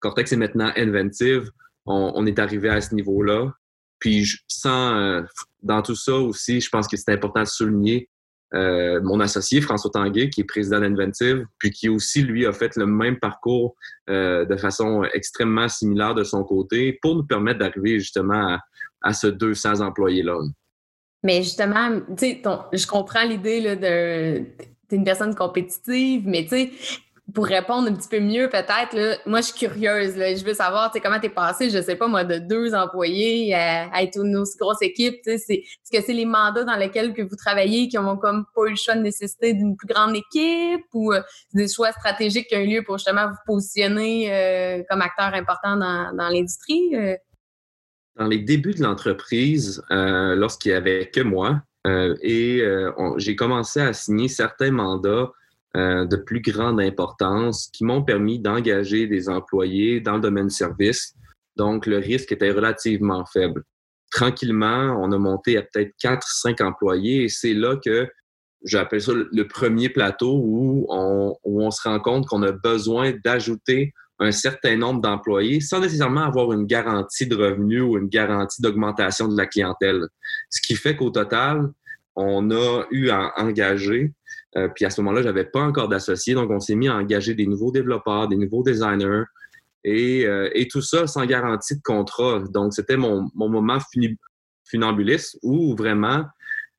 Cortex 0.00 0.32
est 0.32 0.36
maintenant 0.36 0.70
inventive. 0.76 1.50
On, 1.86 2.26
est 2.26 2.38
arrivé 2.38 2.68
à 2.68 2.80
ce 2.80 2.94
niveau-là. 2.94 3.52
Puis, 3.98 4.26
sans, 4.48 4.96
euh, 4.96 5.22
dans 5.62 5.82
tout 5.82 5.94
ça 5.94 6.14
aussi, 6.14 6.60
je 6.60 6.68
pense 6.68 6.88
que 6.88 6.96
c'est 6.96 7.12
important 7.12 7.40
de 7.40 7.46
souligner 7.46 8.08
euh, 8.54 9.00
mon 9.02 9.20
associé 9.20 9.60
François 9.60 9.90
Tanguay, 9.90 10.30
qui 10.30 10.42
est 10.42 10.44
président 10.44 10.80
d'Inventive, 10.80 11.44
puis 11.58 11.70
qui 11.70 11.88
aussi, 11.88 12.22
lui, 12.22 12.46
a 12.46 12.52
fait 12.52 12.76
le 12.76 12.86
même 12.86 13.18
parcours 13.18 13.74
euh, 14.08 14.44
de 14.44 14.56
façon 14.56 15.04
extrêmement 15.12 15.68
similaire 15.68 16.14
de 16.14 16.24
son 16.24 16.44
côté 16.44 16.98
pour 17.02 17.16
nous 17.16 17.24
permettre 17.24 17.58
d'arriver 17.58 17.98
justement 17.98 18.58
à, 19.02 19.12
ce 19.12 19.26
200 19.26 19.80
employés-là. 19.80 20.38
Mais 21.22 21.42
justement, 21.42 22.00
tu 22.16 22.26
sais, 22.26 22.42
je 22.72 22.86
comprends 22.86 23.24
l'idée 23.24 23.76
de 23.76 24.44
t'es 24.88 24.96
une 24.96 25.04
personne 25.04 25.34
compétitive, 25.34 26.22
mais 26.26 26.44
tu 26.44 26.50
sais, 26.50 26.70
pour 27.32 27.46
répondre 27.46 27.88
un 27.88 27.94
petit 27.94 28.08
peu 28.08 28.20
mieux, 28.20 28.50
peut-être, 28.50 29.26
moi, 29.26 29.40
je 29.40 29.46
suis 29.46 29.66
curieuse. 29.66 30.14
Je 30.14 30.44
veux 30.44 30.52
savoir 30.52 30.92
comment 31.02 31.18
tu 31.18 31.26
es 31.26 31.30
passé, 31.30 31.70
je 31.70 31.80
sais 31.80 31.96
pas, 31.96 32.06
moi, 32.06 32.22
de 32.22 32.38
deux 32.38 32.74
employés 32.74 33.54
à, 33.54 34.02
être 34.02 34.18
une 34.22 34.44
grosse 34.60 34.82
équipe. 34.82 35.26
Est-ce 35.26 35.56
que 35.90 36.04
c'est 36.04 36.12
les 36.12 36.26
mandats 36.26 36.64
dans 36.64 36.76
lesquels 36.76 37.14
que 37.14 37.22
vous 37.22 37.36
travaillez 37.36 37.88
qui 37.88 37.96
ont 37.96 38.18
comme 38.18 38.44
pas 38.54 38.66
eu 38.66 38.70
le 38.70 38.76
choix 38.76 38.94
de 38.94 39.00
nécessiter 39.00 39.54
d'une 39.54 39.74
plus 39.74 39.86
grande 39.86 40.14
équipe 40.14 40.84
ou 40.92 41.12
euh, 41.12 41.22
des 41.54 41.66
choix 41.66 41.92
stratégiques 41.92 42.48
qui 42.48 42.56
ont 42.56 42.60
eu 42.60 42.66
lieu 42.66 42.82
pour 42.84 42.98
justement 42.98 43.28
vous 43.28 43.36
positionner 43.46 44.30
euh, 44.30 44.82
comme 44.90 45.00
acteur 45.00 45.32
important 45.32 45.76
dans, 45.76 46.14
dans 46.14 46.28
l'industrie? 46.28 46.94
Euh? 46.94 47.16
Dans 48.16 48.26
les 48.26 48.38
débuts 48.38 48.74
de 48.74 48.82
l'entreprise, 48.82 49.82
lorsqu'il 49.90 50.72
n'y 50.72 50.76
avait 50.76 51.10
que 51.10 51.20
moi, 51.20 51.62
et 52.22 52.62
j'ai 53.16 53.34
commencé 53.34 53.80
à 53.80 53.92
signer 53.92 54.28
certains 54.28 54.70
mandats 54.70 55.32
euh, 55.76 56.04
de 56.06 56.16
plus 56.16 56.40
grande 56.40 56.80
importance 56.80 57.68
qui 57.72 57.84
m'ont 57.84 58.02
permis 58.02 58.38
d'engager 58.38 59.06
des 59.06 59.28
employés 59.28 60.00
dans 60.00 60.14
le 60.14 60.20
domaine 60.20 60.50
service. 60.50 61.14
Donc, 61.56 61.86
le 61.86 61.98
risque 61.98 62.32
était 62.32 62.50
relativement 62.50 63.24
faible. 63.26 63.64
Tranquillement, 64.12 64.96
on 65.00 65.10
a 65.10 65.18
monté 65.18 65.56
à 65.56 65.62
peut-être 65.62 65.92
4-5 66.00 66.62
employés 66.62 67.24
et 67.24 67.28
c'est 67.28 67.54
là 67.54 67.76
que 67.84 68.08
j'appelle 68.64 69.02
ça 69.02 69.12
le 69.14 69.48
premier 69.48 69.88
plateau 69.88 70.40
où 70.42 70.86
on, 70.88 71.34
où 71.44 71.62
on 71.62 71.70
se 71.70 71.86
rend 71.88 71.98
compte 72.00 72.26
qu'on 72.26 72.42
a 72.42 72.52
besoin 72.52 73.12
d'ajouter 73.24 73.92
un 74.20 74.30
certain 74.30 74.76
nombre 74.76 75.00
d'employés 75.00 75.60
sans 75.60 75.80
nécessairement 75.80 76.22
avoir 76.22 76.52
une 76.52 76.66
garantie 76.66 77.26
de 77.26 77.34
revenus 77.34 77.82
ou 77.82 77.98
une 77.98 78.08
garantie 78.08 78.62
d'augmentation 78.62 79.28
de 79.28 79.36
la 79.36 79.46
clientèle. 79.46 80.06
Ce 80.50 80.60
qui 80.62 80.76
fait 80.76 80.96
qu'au 80.96 81.10
total, 81.10 81.70
on 82.16 82.50
a 82.52 82.84
eu 82.90 83.10
à 83.10 83.32
engager 83.36 84.12
euh, 84.56 84.68
puis 84.68 84.84
à 84.84 84.90
ce 84.90 85.00
moment-là, 85.00 85.22
j'avais 85.22 85.44
pas 85.44 85.60
encore 85.60 85.88
d'associés, 85.88 86.34
donc 86.34 86.50
on 86.50 86.60
s'est 86.60 86.76
mis 86.76 86.88
à 86.88 86.94
engager 86.94 87.34
des 87.34 87.46
nouveaux 87.46 87.72
développeurs, 87.72 88.28
des 88.28 88.36
nouveaux 88.36 88.62
designers, 88.62 89.24
et, 89.84 90.26
euh, 90.26 90.48
et 90.54 90.68
tout 90.68 90.80
ça 90.80 91.06
sans 91.06 91.26
garantie 91.26 91.76
de 91.76 91.82
contrat. 91.82 92.42
Donc 92.50 92.72
c'était 92.72 92.96
mon, 92.96 93.28
mon, 93.34 93.48
moment 93.48 93.78
funambuliste 94.64 95.38
où 95.42 95.76
vraiment 95.76 96.24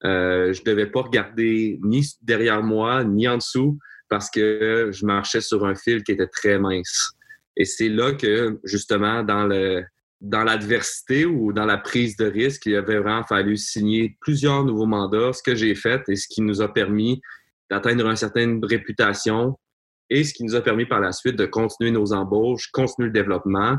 euh, 0.04 0.54
je 0.54 0.64
devais 0.64 0.88
pas 0.88 1.02
regarder 1.02 1.80
ni 1.84 2.06
derrière 2.22 2.64
moi 2.64 3.04
ni 3.04 3.28
en 3.28 3.38
dessous 3.38 3.78
parce 4.10 4.30
que 4.30 4.90
je 4.92 5.06
marchais 5.06 5.42
sur 5.42 5.66
un 5.66 5.76
fil 5.76 6.04
qui 6.04 6.14
était 6.14 6.28
très 6.28 6.58
mince. 6.58 7.12
Et 7.58 7.66
c'est 7.66 7.90
là 7.90 8.14
que 8.14 8.60
justement 8.64 9.24
dans 9.24 9.46
le 9.46 9.84
dans 10.22 10.44
l'adversité 10.44 11.26
ou 11.26 11.54
dans 11.54 11.66
la 11.66 11.78
prise 11.78 12.16
de 12.16 12.26
risque, 12.26 12.66
il 12.66 12.76
avait 12.76 13.00
vraiment 13.00 13.24
fallu 13.24 13.58
signer 13.58 14.18
plusieurs 14.22 14.64
nouveaux 14.64 14.86
mandats, 14.86 15.34
ce 15.34 15.44
que 15.44 15.56
j'ai 15.56 15.76
fait 15.76 16.02
et 16.08 16.16
ce 16.16 16.28
qui 16.28 16.42
nous 16.42 16.62
a 16.62 16.74
permis 16.74 17.22
d'atteindre 17.70 18.08
une 18.08 18.16
certaine 18.16 18.64
réputation 18.64 19.58
et 20.10 20.24
ce 20.24 20.34
qui 20.34 20.44
nous 20.44 20.56
a 20.56 20.62
permis 20.62 20.86
par 20.86 21.00
la 21.00 21.12
suite 21.12 21.36
de 21.36 21.46
continuer 21.46 21.92
nos 21.92 22.14
embauches, 22.14 22.70
continuer 22.72 23.08
le 23.08 23.14
développement. 23.14 23.78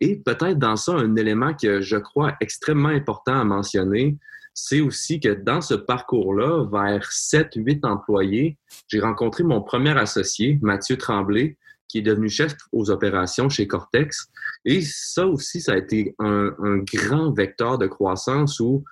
Et 0.00 0.16
peut-être 0.16 0.58
dans 0.58 0.76
ça, 0.76 0.92
un 0.92 1.16
élément 1.16 1.54
que 1.54 1.80
je 1.80 1.96
crois 1.96 2.34
extrêmement 2.40 2.88
important 2.88 3.38
à 3.38 3.44
mentionner, 3.44 4.16
c'est 4.54 4.80
aussi 4.80 5.20
que 5.20 5.28
dans 5.28 5.60
ce 5.60 5.74
parcours-là, 5.74 6.64
vers 6.72 7.10
7-8 7.10 7.86
employés, 7.86 8.56
j'ai 8.88 9.00
rencontré 9.00 9.44
mon 9.44 9.60
premier 9.60 9.96
associé, 9.98 10.58
Mathieu 10.62 10.96
Tremblay, 10.96 11.58
qui 11.88 11.98
est 11.98 12.02
devenu 12.02 12.28
chef 12.28 12.54
aux 12.72 12.90
opérations 12.90 13.48
chez 13.48 13.68
Cortex. 13.68 14.28
Et 14.64 14.80
ça 14.80 15.26
aussi, 15.26 15.60
ça 15.60 15.72
a 15.72 15.76
été 15.76 16.14
un, 16.18 16.52
un 16.58 16.78
grand 16.78 17.32
vecteur 17.32 17.78
de 17.78 17.86
croissance 17.86 18.58
où 18.58 18.82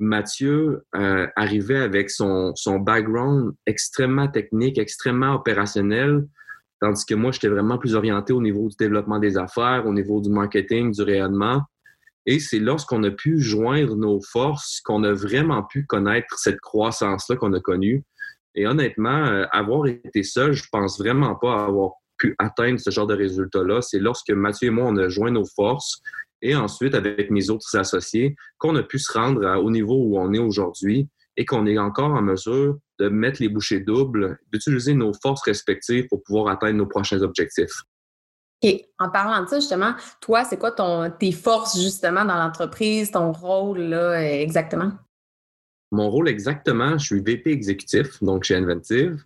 Mathieu 0.00 0.82
euh, 0.96 1.26
arrivait 1.36 1.78
avec 1.78 2.10
son, 2.10 2.54
background 2.80 3.52
extrêmement 3.66 4.28
technique, 4.28 4.78
extrêmement 4.78 5.34
opérationnel, 5.34 6.26
tandis 6.80 7.04
que 7.04 7.14
moi, 7.14 7.32
j'étais 7.32 7.48
vraiment 7.48 7.76
plus 7.76 7.94
orienté 7.94 8.32
au 8.32 8.40
niveau 8.40 8.68
du 8.68 8.76
développement 8.78 9.18
des 9.18 9.36
affaires, 9.36 9.84
au 9.86 9.92
niveau 9.92 10.20
du 10.22 10.30
marketing, 10.30 10.92
du 10.92 11.02
rayonnement. 11.02 11.62
Et 12.24 12.40
c'est 12.40 12.58
lorsqu'on 12.58 13.02
a 13.04 13.10
pu 13.10 13.40
joindre 13.40 13.94
nos 13.94 14.20
forces 14.22 14.80
qu'on 14.80 15.04
a 15.04 15.12
vraiment 15.12 15.62
pu 15.62 15.84
connaître 15.84 16.38
cette 16.38 16.60
croissance-là 16.60 17.36
qu'on 17.36 17.52
a 17.52 17.60
connue. 17.60 18.02
Et 18.54 18.66
honnêtement, 18.66 19.26
euh, 19.26 19.44
avoir 19.52 19.86
été 19.86 20.22
seul, 20.22 20.52
je 20.52 20.64
pense 20.72 20.98
vraiment 20.98 21.34
pas 21.34 21.64
avoir 21.64 21.92
pu 22.16 22.34
atteindre 22.38 22.80
ce 22.80 22.90
genre 22.90 23.06
de 23.06 23.14
résultat-là. 23.14 23.82
C'est 23.82 23.98
lorsque 23.98 24.30
Mathieu 24.30 24.68
et 24.68 24.70
moi, 24.70 24.86
on 24.86 24.96
a 24.96 25.08
joint 25.08 25.30
nos 25.30 25.46
forces 25.46 26.02
et 26.42 26.54
ensuite 26.54 26.94
avec 26.94 27.30
mes 27.30 27.50
autres 27.50 27.76
associés, 27.76 28.36
qu'on 28.58 28.76
a 28.76 28.82
pu 28.82 28.98
se 28.98 29.12
rendre 29.12 29.44
au 29.62 29.70
niveau 29.70 29.96
où 29.96 30.18
on 30.18 30.32
est 30.32 30.38
aujourd'hui 30.38 31.08
et 31.36 31.44
qu'on 31.44 31.66
est 31.66 31.78
encore 31.78 32.12
en 32.12 32.22
mesure 32.22 32.78
de 32.98 33.08
mettre 33.08 33.40
les 33.40 33.48
bouchées 33.48 33.80
doubles, 33.80 34.38
d'utiliser 34.52 34.94
nos 34.94 35.12
forces 35.14 35.42
respectives 35.42 36.06
pour 36.08 36.22
pouvoir 36.22 36.48
atteindre 36.48 36.78
nos 36.78 36.86
prochains 36.86 37.22
objectifs. 37.22 37.82
Et 38.62 38.90
en 38.98 39.08
parlant 39.08 39.42
de 39.42 39.48
ça, 39.48 39.58
justement, 39.58 39.94
toi, 40.20 40.44
c'est 40.44 40.58
quoi 40.58 40.72
ton, 40.72 41.10
tes 41.18 41.32
forces 41.32 41.80
justement 41.80 42.26
dans 42.26 42.36
l'entreprise, 42.36 43.10
ton 43.10 43.32
rôle 43.32 43.78
là, 43.78 44.20
exactement? 44.22 44.92
mon 45.92 46.08
rôle 46.08 46.28
exactement, 46.28 46.98
je 46.98 47.06
suis 47.06 47.20
VP 47.20 47.50
exécutif, 47.50 48.22
donc 48.22 48.44
chez 48.44 48.56
Inventive. 48.56 49.22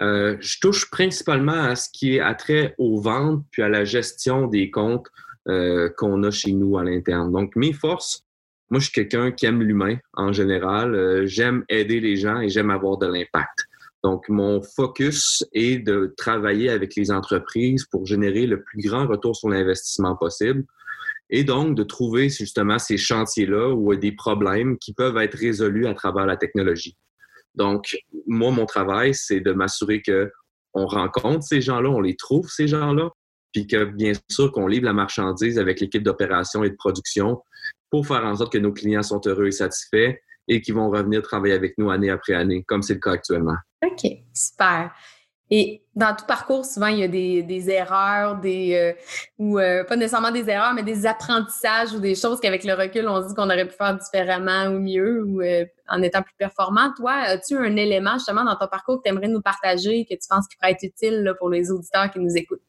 Euh, 0.00 0.36
je 0.40 0.58
touche 0.60 0.90
principalement 0.90 1.52
à 1.52 1.76
ce 1.76 1.88
qui 1.92 2.16
est 2.16 2.20
attrait 2.20 2.74
aux 2.78 3.00
ventes 3.00 3.44
puis 3.50 3.62
à 3.62 3.68
la 3.68 3.84
gestion 3.84 4.46
des 4.46 4.70
comptes 4.70 5.08
euh, 5.48 5.88
qu'on 5.96 6.22
a 6.22 6.30
chez 6.30 6.52
nous 6.52 6.78
à 6.78 6.84
l'interne. 6.84 7.32
Donc, 7.32 7.56
mes 7.56 7.72
forces, 7.72 8.24
moi, 8.70 8.78
je 8.78 8.84
suis 8.84 8.92
quelqu'un 8.92 9.32
qui 9.32 9.46
aime 9.46 9.62
l'humain 9.62 9.96
en 10.14 10.32
général. 10.32 10.94
Euh, 10.94 11.26
j'aime 11.26 11.64
aider 11.68 12.00
les 12.00 12.16
gens 12.16 12.40
et 12.40 12.48
j'aime 12.48 12.70
avoir 12.70 12.98
de 12.98 13.06
l'impact. 13.06 13.66
Donc, 14.02 14.28
mon 14.28 14.62
focus 14.62 15.44
est 15.52 15.78
de 15.78 16.14
travailler 16.16 16.70
avec 16.70 16.94
les 16.96 17.10
entreprises 17.10 17.84
pour 17.90 18.06
générer 18.06 18.46
le 18.46 18.62
plus 18.62 18.82
grand 18.82 19.06
retour 19.06 19.36
sur 19.36 19.48
l'investissement 19.50 20.16
possible 20.16 20.64
et 21.30 21.44
donc 21.44 21.76
de 21.76 21.84
trouver 21.84 22.28
justement 22.28 22.78
ces 22.78 22.96
chantiers-là 22.96 23.74
a 23.74 23.96
des 23.96 24.12
problèmes 24.12 24.78
qui 24.78 24.92
peuvent 24.92 25.16
être 25.18 25.36
résolus 25.36 25.86
à 25.86 25.94
travers 25.94 26.26
la 26.26 26.36
technologie. 26.36 26.96
Donc, 27.54 27.96
moi, 28.26 28.50
mon 28.50 28.66
travail, 28.66 29.14
c'est 29.14 29.40
de 29.40 29.52
m'assurer 29.52 30.02
que 30.02 30.30
on 30.72 30.86
rencontre 30.86 31.42
ces 31.42 31.60
gens-là, 31.60 31.88
on 31.88 32.00
les 32.00 32.16
trouve, 32.16 32.48
ces 32.48 32.68
gens-là, 32.68 33.10
puis 33.52 33.66
que 33.66 33.84
bien 33.84 34.12
sûr 34.30 34.52
qu'on 34.52 34.66
livre 34.66 34.84
la 34.84 34.92
marchandise 34.92 35.58
avec 35.58 35.80
l'équipe 35.80 36.02
d'opération 36.02 36.64
et 36.64 36.70
de 36.70 36.76
production 36.76 37.42
pour 37.90 38.06
faire 38.06 38.24
en 38.24 38.36
sorte 38.36 38.52
que 38.52 38.58
nos 38.58 38.72
clients 38.72 39.02
sont 39.02 39.20
heureux 39.26 39.46
et 39.46 39.52
satisfaits 39.52 40.16
et 40.48 40.60
qu'ils 40.60 40.74
vont 40.74 40.90
revenir 40.90 41.22
travailler 41.22 41.54
avec 41.54 41.78
nous 41.78 41.90
année 41.90 42.10
après 42.10 42.34
année, 42.34 42.64
comme 42.66 42.82
c'est 42.82 42.94
le 42.94 43.00
cas 43.00 43.12
actuellement. 43.12 43.56
OK, 43.84 44.10
super. 44.34 44.92
Et 45.52 45.82
dans 45.96 46.14
tout 46.14 46.26
parcours, 46.26 46.64
souvent, 46.64 46.86
il 46.86 46.98
y 46.98 47.02
a 47.02 47.08
des, 47.08 47.70
erreurs, 47.70 48.36
des 48.36 48.74
euh, 48.74 48.92
ou 49.36 49.58
euh, 49.58 49.82
pas 49.82 49.96
nécessairement 49.96 50.30
des 50.30 50.48
erreurs, 50.48 50.74
mais 50.74 50.84
des 50.84 51.06
apprentissages 51.06 51.92
ou 51.92 51.98
des 51.98 52.14
choses 52.14 52.38
qu'avec 52.38 52.62
le 52.62 52.74
recul, 52.74 53.08
on 53.08 53.20
dit 53.20 53.34
qu'on 53.34 53.46
aurait 53.46 53.66
pu 53.66 53.74
faire 53.74 53.98
différemment 53.98 54.66
ou 54.66 54.78
mieux 54.78 55.24
ou 55.24 55.42
euh, 55.42 55.64
en 55.88 56.02
étant 56.02 56.22
plus 56.22 56.34
performant. 56.38 56.92
Toi, 56.96 57.12
as-tu 57.14 57.56
un 57.56 57.74
élément 57.74 58.14
justement 58.14 58.44
dans 58.44 58.54
ton 58.54 58.68
parcours 58.68 58.98
que 58.98 59.02
tu 59.02 59.08
aimerais 59.08 59.26
nous 59.26 59.42
partager, 59.42 60.04
que 60.04 60.14
tu 60.14 60.28
penses 60.28 60.46
qui 60.46 60.56
pourrait 60.56 60.72
être 60.72 60.84
utile 60.84 61.34
pour 61.40 61.50
les 61.50 61.72
auditeurs 61.72 62.08
qui 62.12 62.20
nous 62.20 62.36
écoutent? 62.36 62.62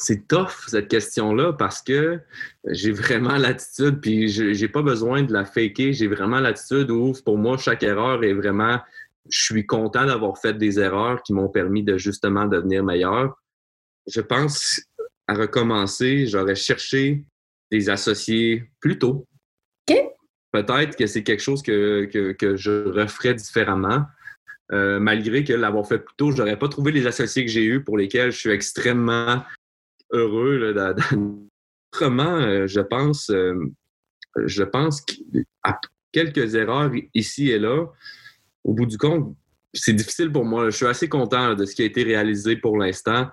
C'est 0.00 0.28
tough 0.28 0.68
cette 0.68 0.88
question-là 0.88 1.52
parce 1.52 1.82
que 1.82 2.20
j'ai 2.68 2.92
vraiment 2.92 3.36
l'attitude, 3.36 4.00
puis 4.00 4.28
j'ai 4.28 4.68
pas 4.68 4.82
besoin 4.82 5.22
de 5.22 5.32
la 5.32 5.44
faker. 5.44 5.92
J'ai 5.92 6.06
vraiment 6.06 6.38
l'attitude 6.38 6.90
où 6.90 7.12
pour 7.24 7.36
moi 7.36 7.58
chaque 7.58 7.82
erreur 7.82 8.22
est 8.22 8.32
vraiment 8.32 8.78
je 9.30 9.42
suis 9.42 9.66
content 9.66 10.06
d'avoir 10.06 10.38
fait 10.38 10.54
des 10.54 10.78
erreurs 10.80 11.22
qui 11.22 11.32
m'ont 11.32 11.48
permis 11.48 11.82
de 11.82 11.98
justement 11.98 12.46
devenir 12.46 12.82
meilleur. 12.84 13.34
Je 14.06 14.20
pense 14.20 14.80
à 15.26 15.34
recommencer, 15.34 16.26
j'aurais 16.26 16.54
cherché 16.54 17.24
des 17.70 17.90
associés 17.90 18.70
plus 18.80 18.98
tôt. 18.98 19.26
Peut-être 20.50 20.96
que 20.96 21.06
c'est 21.06 21.22
quelque 21.22 21.42
chose 21.42 21.62
que, 21.62 22.06
que, 22.06 22.56
je 22.56 22.88
referais 22.88 23.34
différemment. 23.34 24.06
Euh, 24.72 24.98
malgré 24.98 25.44
que 25.44 25.52
l'avoir 25.52 25.86
fait 25.86 25.98
plus 25.98 26.14
tôt, 26.16 26.30
je 26.30 26.38
n'aurais 26.38 26.58
pas 26.58 26.68
trouvé 26.68 26.90
les 26.90 27.06
associés 27.06 27.44
que 27.44 27.50
j'ai 27.50 27.64
eus 27.64 27.84
pour 27.84 27.98
lesquels 27.98 28.32
je 28.32 28.38
suis 28.38 28.50
extrêmement 28.50 29.42
heureux. 30.10 30.74
Autrement, 31.92 32.36
euh, 32.36 32.66
je 32.66 32.80
pense, 32.80 33.30
euh, 33.30 33.54
je 34.44 34.62
pense 34.62 35.04
quelques 36.12 36.54
erreurs 36.54 36.90
ici 37.14 37.50
et 37.50 37.58
là, 37.58 37.86
au 38.64 38.74
bout 38.74 38.86
du 38.86 38.98
compte, 38.98 39.34
c'est 39.74 39.92
difficile 39.92 40.30
pour 40.30 40.44
moi. 40.44 40.70
Je 40.70 40.76
suis 40.76 40.86
assez 40.86 41.08
content 41.08 41.54
de 41.54 41.64
ce 41.64 41.74
qui 41.74 41.82
a 41.82 41.84
été 41.84 42.02
réalisé 42.02 42.56
pour 42.56 42.78
l'instant. 42.78 43.28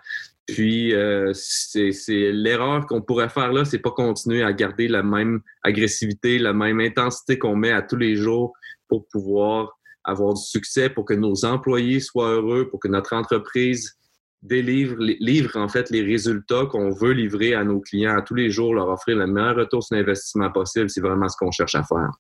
Puis, 0.48 0.94
euh, 0.94 1.34
c'est 1.34 2.32
l'erreur 2.32 2.86
qu'on 2.86 3.02
pourrait 3.02 3.30
faire 3.30 3.52
là, 3.52 3.66
c'est 3.66 3.80
pas 3.80 3.92
continuer 3.92 4.44
à 4.44 4.54
garder 4.54 4.88
la 4.88 5.02
même 5.02 5.42
agressivité, 5.64 6.38
la 6.38 6.54
même 6.54 6.80
intensité 6.80 7.40
qu'on 7.40 7.56
met 7.56 7.72
à 7.72 7.82
tous 7.82 7.96
les 7.96 8.16
jours 8.16 8.54
pour 8.88 9.08
pouvoir 9.08 9.80
avoir 10.04 10.36
du 10.36 10.44
succès, 10.44 10.90
pour 10.90 11.06
que 11.06 11.16
nos 11.16 11.46
employés 11.46 12.00
soient 12.00 12.30
heureux, 12.30 12.70
pour 12.70 12.80
que 12.80 12.88
notre 12.88 13.14
entreprise 13.14 13.98
délivre, 14.46 14.96
livre 15.00 15.58
en 15.58 15.68
fait 15.68 15.90
les 15.90 16.02
résultats 16.02 16.66
qu'on 16.66 16.92
veut 16.92 17.12
livrer 17.12 17.54
à 17.54 17.64
nos 17.64 17.80
clients 17.80 18.18
à 18.18 18.22
tous 18.22 18.36
les 18.36 18.50
jours, 18.50 18.74
leur 18.74 18.90
offrir 18.90 19.18
le 19.18 19.28
meilleur 19.28 19.56
retour 19.56 19.84
sur 19.84 19.96
l'investissement 19.96 20.52
possible. 20.52 20.90
C'est 20.90 21.02
vraiment 21.02 21.28
ce 21.28 21.38
qu'on 21.38 21.52
cherche 21.52 21.76
à 21.76 21.84
faire. 21.84 22.12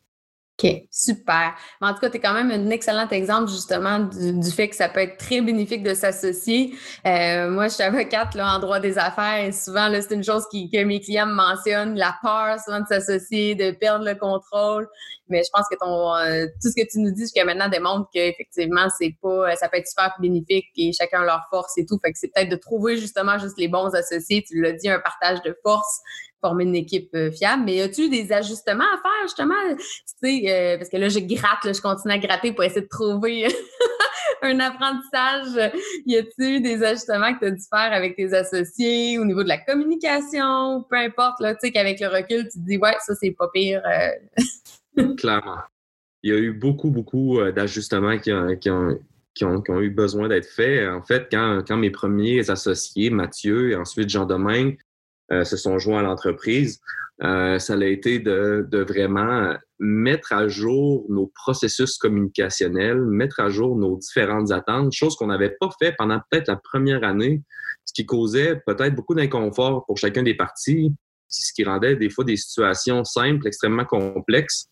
OK, 0.57 0.71
super. 0.89 1.53
Mais 1.81 1.87
en 1.87 1.93
tout 1.93 1.99
cas, 1.99 2.09
tu 2.09 2.15
es 2.15 2.19
quand 2.21 2.33
même 2.33 2.49
un 2.49 2.69
excellent 2.69 3.09
exemple 3.09 3.49
justement 3.49 3.99
du, 3.99 4.49
fait 4.51 4.69
que 4.69 4.75
ça 4.75 4.87
peut 4.87 5.01
être 5.01 5.17
très 5.17 5.41
bénéfique 5.41 5.83
de 5.83 5.93
s'associer. 5.93 6.73
Euh, 7.05 7.49
moi, 7.49 7.67
je 7.67 7.73
suis 7.73 7.83
avocate 7.83 8.35
là, 8.35 8.55
en 8.55 8.59
droit 8.59 8.79
des 8.79 8.97
affaires 8.97 9.43
et 9.43 9.51
souvent, 9.51 9.89
c'est 9.91 10.15
une 10.15 10.23
chose 10.23 10.45
qui, 10.49 10.69
que 10.69 10.81
mes 10.85 11.01
clients 11.01 11.25
me 11.25 11.33
mentionnent, 11.33 11.95
la 11.95 12.15
peur 12.21 12.57
souvent 12.63 12.79
de 12.79 12.87
s'associer, 12.87 13.55
de 13.55 13.71
perdre 13.71 14.05
le 14.05 14.15
contrôle. 14.15 14.87
Mais 15.27 15.41
je 15.43 15.49
pense 15.51 15.67
que 15.69 15.75
ton 15.77 16.15
euh, 16.15 16.45
tout 16.61 16.69
ce 16.69 16.81
que 16.81 16.87
tu 16.89 16.99
nous 16.99 17.11
dis 17.11 17.23
jusqu'à 17.23 17.43
maintenant 17.43 17.67
démontre 17.67 18.09
qu'effectivement, 18.13 18.87
c'est 18.97 19.13
pas 19.21 19.53
ça 19.57 19.67
peut 19.67 19.77
être 19.77 19.87
super 19.87 20.15
bénéfique 20.21 20.67
et 20.77 20.93
chacun 20.93 21.23
leur 21.23 21.41
force 21.49 21.77
et 21.77 21.85
tout. 21.85 21.99
Fait 22.01 22.13
que 22.13 22.17
c'est 22.17 22.31
peut-être 22.33 22.49
de 22.49 22.55
trouver 22.55 22.95
justement 22.95 23.37
juste 23.39 23.57
les 23.57 23.67
bons 23.67 23.93
associés. 23.93 24.43
Tu 24.47 24.61
l'as 24.61 24.71
dit, 24.71 24.87
un 24.87 24.99
partage 24.99 25.41
de 25.41 25.57
force 25.63 25.99
former 26.45 26.65
une 26.65 26.75
équipe 26.75 27.09
euh, 27.15 27.31
fiable. 27.31 27.63
Mais 27.65 27.81
as-tu 27.81 28.09
des 28.09 28.31
ajustements 28.31 28.83
à 28.83 29.01
faire, 29.01 29.23
justement? 29.23 29.55
Tu 29.77 29.83
sais, 30.23 30.43
euh, 30.47 30.77
parce 30.77 30.89
que 30.89 30.97
là, 30.97 31.09
je 31.09 31.19
gratte, 31.19 31.75
je 31.75 31.81
continue 31.81 32.13
à 32.13 32.19
gratter 32.19 32.51
pour 32.51 32.63
essayer 32.63 32.81
de 32.81 32.87
trouver 32.87 33.47
un 34.43 34.59
apprentissage. 34.59 35.71
Y 36.05 36.17
a-tu 36.17 36.61
des 36.61 36.83
ajustements 36.83 37.33
que 37.33 37.39
tu 37.39 37.45
as 37.45 37.51
dû 37.51 37.63
faire 37.67 37.93
avec 37.93 38.15
tes 38.15 38.33
associés 38.33 39.17
au 39.17 39.25
niveau 39.25 39.43
de 39.43 39.47
la 39.47 39.57
communication, 39.57 40.85
peu 40.87 40.97
importe, 40.97 41.39
là, 41.39 41.55
tu 41.55 41.61
sais, 41.61 41.71
qu'avec 41.71 41.99
le 41.99 42.07
recul, 42.07 42.43
tu 42.43 42.59
te 42.59 42.65
dis, 42.65 42.77
ouais, 42.77 42.95
ça, 43.05 43.15
c'est 43.15 43.31
pas 43.31 43.49
pire. 43.51 43.81
Euh. 43.85 45.15
Clairement. 45.17 45.59
Il 46.21 46.31
y 46.31 46.35
a 46.35 46.39
eu 46.39 46.53
beaucoup, 46.53 46.89
beaucoup 46.89 47.39
d'ajustements 47.51 48.17
qui 48.17 48.31
ont, 48.31 48.55
qui 48.55 48.71
ont, 48.71 48.97
qui 49.35 49.43
ont, 49.45 49.81
eu 49.81 49.91
besoin 49.91 50.27
d'être 50.27 50.47
faits. 50.47 50.89
En 50.89 51.03
fait, 51.03 51.27
quand, 51.31 51.61
quand 51.67 51.77
mes 51.77 51.91
premiers 51.91 52.49
associés, 52.49 53.11
Mathieu 53.11 53.71
et 53.71 53.75
ensuite 53.75 54.09
Jean-Domingue, 54.09 54.77
se 55.31 55.57
sont 55.57 55.79
joints 55.79 55.99
à 55.99 56.03
l'entreprise. 56.03 56.79
Euh, 57.23 57.59
ça 57.59 57.75
a 57.75 57.85
été 57.85 58.19
de, 58.19 58.67
de, 58.69 58.79
vraiment 58.79 59.55
mettre 59.79 60.33
à 60.33 60.49
jour 60.49 61.05
nos 61.07 61.27
processus 61.27 61.97
communicationnels, 61.97 62.99
mettre 63.05 63.39
à 63.39 63.49
jour 63.49 63.77
nos 63.77 63.97
différentes 63.97 64.51
attentes, 64.51 64.91
chose 64.91 65.15
qu'on 65.15 65.27
n'avait 65.27 65.55
pas 65.57 65.69
fait 65.79 65.95
pendant 65.97 66.19
peut-être 66.29 66.49
la 66.49 66.57
première 66.57 67.05
année, 67.05 67.41
ce 67.85 67.93
qui 67.93 68.05
causait 68.05 68.61
peut-être 68.65 68.95
beaucoup 68.95 69.15
d'inconfort 69.15 69.85
pour 69.85 69.97
chacun 69.97 70.23
des 70.23 70.35
partis, 70.35 70.91
ce 71.29 71.53
qui 71.53 71.63
rendait 71.63 71.95
des 71.95 72.09
fois 72.09 72.25
des 72.25 72.35
situations 72.35 73.05
simples 73.05 73.47
extrêmement 73.47 73.85
complexes. 73.85 74.67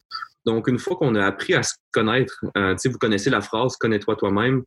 Donc, 0.46 0.68
une 0.68 0.80
fois 0.80 0.98
qu'on 0.98 1.16
a 1.16 1.26
appris 1.26 1.54
à 1.54 1.64
se 1.64 1.76
connaître, 1.94 2.44
euh, 2.58 2.76
vous 2.84 2.98
connaissez 2.98 3.30
la 3.30 3.40
phrase 3.40 3.78
Connais-toi 3.78 4.18
toi-même, 4.18 4.64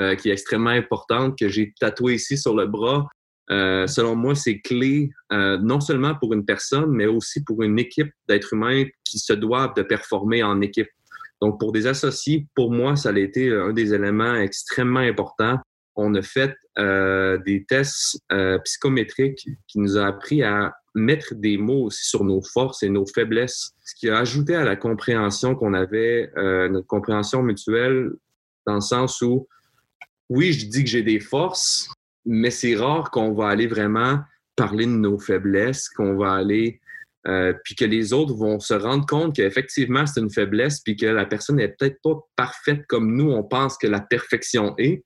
euh, 0.00 0.16
qui 0.16 0.30
est 0.30 0.32
extrêmement 0.32 0.70
importante, 0.70 1.38
que 1.38 1.48
j'ai 1.48 1.72
tatouée 1.78 2.14
ici 2.14 2.36
sur 2.36 2.56
le 2.56 2.66
bras. 2.66 3.06
Euh, 3.50 3.86
selon 3.86 4.14
moi, 4.14 4.34
c'est 4.34 4.60
clé 4.60 5.10
euh, 5.32 5.58
non 5.58 5.80
seulement 5.80 6.14
pour 6.14 6.32
une 6.34 6.44
personne, 6.44 6.90
mais 6.90 7.06
aussi 7.06 7.42
pour 7.42 7.62
une 7.62 7.78
équipe 7.78 8.12
d'êtres 8.28 8.52
humains 8.52 8.84
qui 9.04 9.18
se 9.18 9.32
doivent 9.32 9.74
de 9.74 9.82
performer 9.82 10.42
en 10.42 10.60
équipe. 10.60 10.88
Donc, 11.42 11.58
pour 11.58 11.72
des 11.72 11.86
associés, 11.86 12.46
pour 12.54 12.70
moi, 12.70 12.96
ça 12.96 13.08
a 13.10 13.18
été 13.18 13.52
un 13.52 13.72
des 13.72 13.92
éléments 13.92 14.34
extrêmement 14.34 15.00
importants. 15.00 15.58
On 15.96 16.14
a 16.14 16.22
fait 16.22 16.54
euh, 16.78 17.38
des 17.38 17.64
tests 17.64 18.20
psychométriques 18.64 19.48
qui 19.66 19.78
nous 19.78 19.98
ont 19.98 20.04
appris 20.04 20.42
à 20.42 20.74
mettre 20.94 21.34
des 21.34 21.56
mots 21.56 21.86
aussi 21.86 22.08
sur 22.08 22.24
nos 22.24 22.42
forces 22.42 22.82
et 22.82 22.88
nos 22.88 23.06
faiblesses, 23.06 23.72
ce 23.84 23.94
qui 23.94 24.08
a 24.10 24.18
ajouté 24.18 24.54
à 24.54 24.64
la 24.64 24.76
compréhension 24.76 25.54
qu'on 25.54 25.72
avait, 25.72 26.30
notre 26.36 26.86
compréhension 26.86 27.42
mutuelle, 27.42 28.10
dans 28.66 28.74
le 28.74 28.80
sens 28.80 29.22
où, 29.22 29.46
oui, 30.28 30.52
je 30.52 30.66
dis 30.66 30.84
que 30.84 30.90
j'ai 30.90 31.02
des 31.02 31.20
forces, 31.20 31.88
mais 32.24 32.50
c'est 32.50 32.76
rare 32.76 33.10
qu'on 33.10 33.32
va 33.32 33.48
aller 33.48 33.66
vraiment 33.66 34.20
parler 34.56 34.86
de 34.86 34.90
nos 34.90 35.18
faiblesses, 35.18 35.88
qu'on 35.88 36.16
va 36.16 36.34
aller, 36.34 36.80
euh, 37.26 37.52
puis 37.64 37.74
que 37.74 37.84
les 37.84 38.12
autres 38.12 38.34
vont 38.34 38.60
se 38.60 38.74
rendre 38.74 39.06
compte 39.06 39.36
qu'effectivement 39.36 40.06
c'est 40.06 40.20
une 40.20 40.30
faiblesse, 40.30 40.80
puis 40.80 40.96
que 40.96 41.06
la 41.06 41.26
personne 41.26 41.56
n'est 41.56 41.68
peut-être 41.68 41.98
pas 42.02 42.18
parfaite 42.36 42.86
comme 42.88 43.14
nous, 43.14 43.30
on 43.30 43.42
pense 43.42 43.76
que 43.76 43.86
la 43.86 44.00
perfection 44.00 44.74
est. 44.78 45.04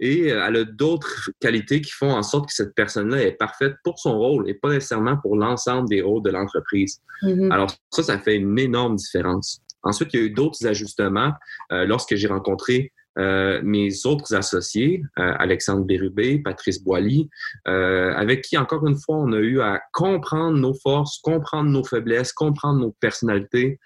Et 0.00 0.32
euh, 0.32 0.44
elle 0.46 0.56
a 0.56 0.64
d'autres 0.64 1.30
qualités 1.40 1.80
qui 1.80 1.92
font 1.92 2.10
en 2.10 2.24
sorte 2.24 2.48
que 2.48 2.54
cette 2.54 2.74
personne-là 2.74 3.22
est 3.22 3.32
parfaite 3.32 3.74
pour 3.84 4.00
son 4.00 4.18
rôle 4.18 4.48
et 4.48 4.54
pas 4.54 4.70
nécessairement 4.70 5.16
pour 5.16 5.36
l'ensemble 5.36 5.88
des 5.88 6.02
rôles 6.02 6.22
de 6.22 6.30
l'entreprise. 6.30 7.00
Mm-hmm. 7.22 7.52
Alors 7.52 7.72
ça, 7.90 8.02
ça 8.02 8.18
fait 8.18 8.36
une 8.36 8.58
énorme 8.58 8.96
différence. 8.96 9.60
Ensuite, 9.84 10.12
il 10.14 10.20
y 10.20 10.22
a 10.22 10.26
eu 10.26 10.30
d'autres 10.30 10.66
ajustements 10.66 11.32
euh, 11.70 11.84
lorsque 11.84 12.16
j'ai 12.16 12.26
rencontré 12.26 12.92
euh, 13.16 13.60
mes 13.62 14.06
autres 14.06 14.34
associés, 14.34 15.04
euh, 15.18 15.34
Alexandre 15.38 15.84
Bérubé, 15.84 16.38
Patrice 16.38 16.82
Boilly, 16.82 17.30
euh, 17.68 18.12
avec 18.14 18.42
qui, 18.42 18.58
encore 18.58 18.86
une 18.86 18.98
fois, 18.98 19.16
on 19.18 19.32
a 19.32 19.38
eu 19.38 19.60
à 19.60 19.80
comprendre 19.92 20.58
nos 20.58 20.74
forces, 20.74 21.18
comprendre 21.18 21.70
nos 21.70 21.84
faiblesses, 21.84 22.32
comprendre 22.32 22.80
nos 22.80 22.90
personnalités, 23.00 23.78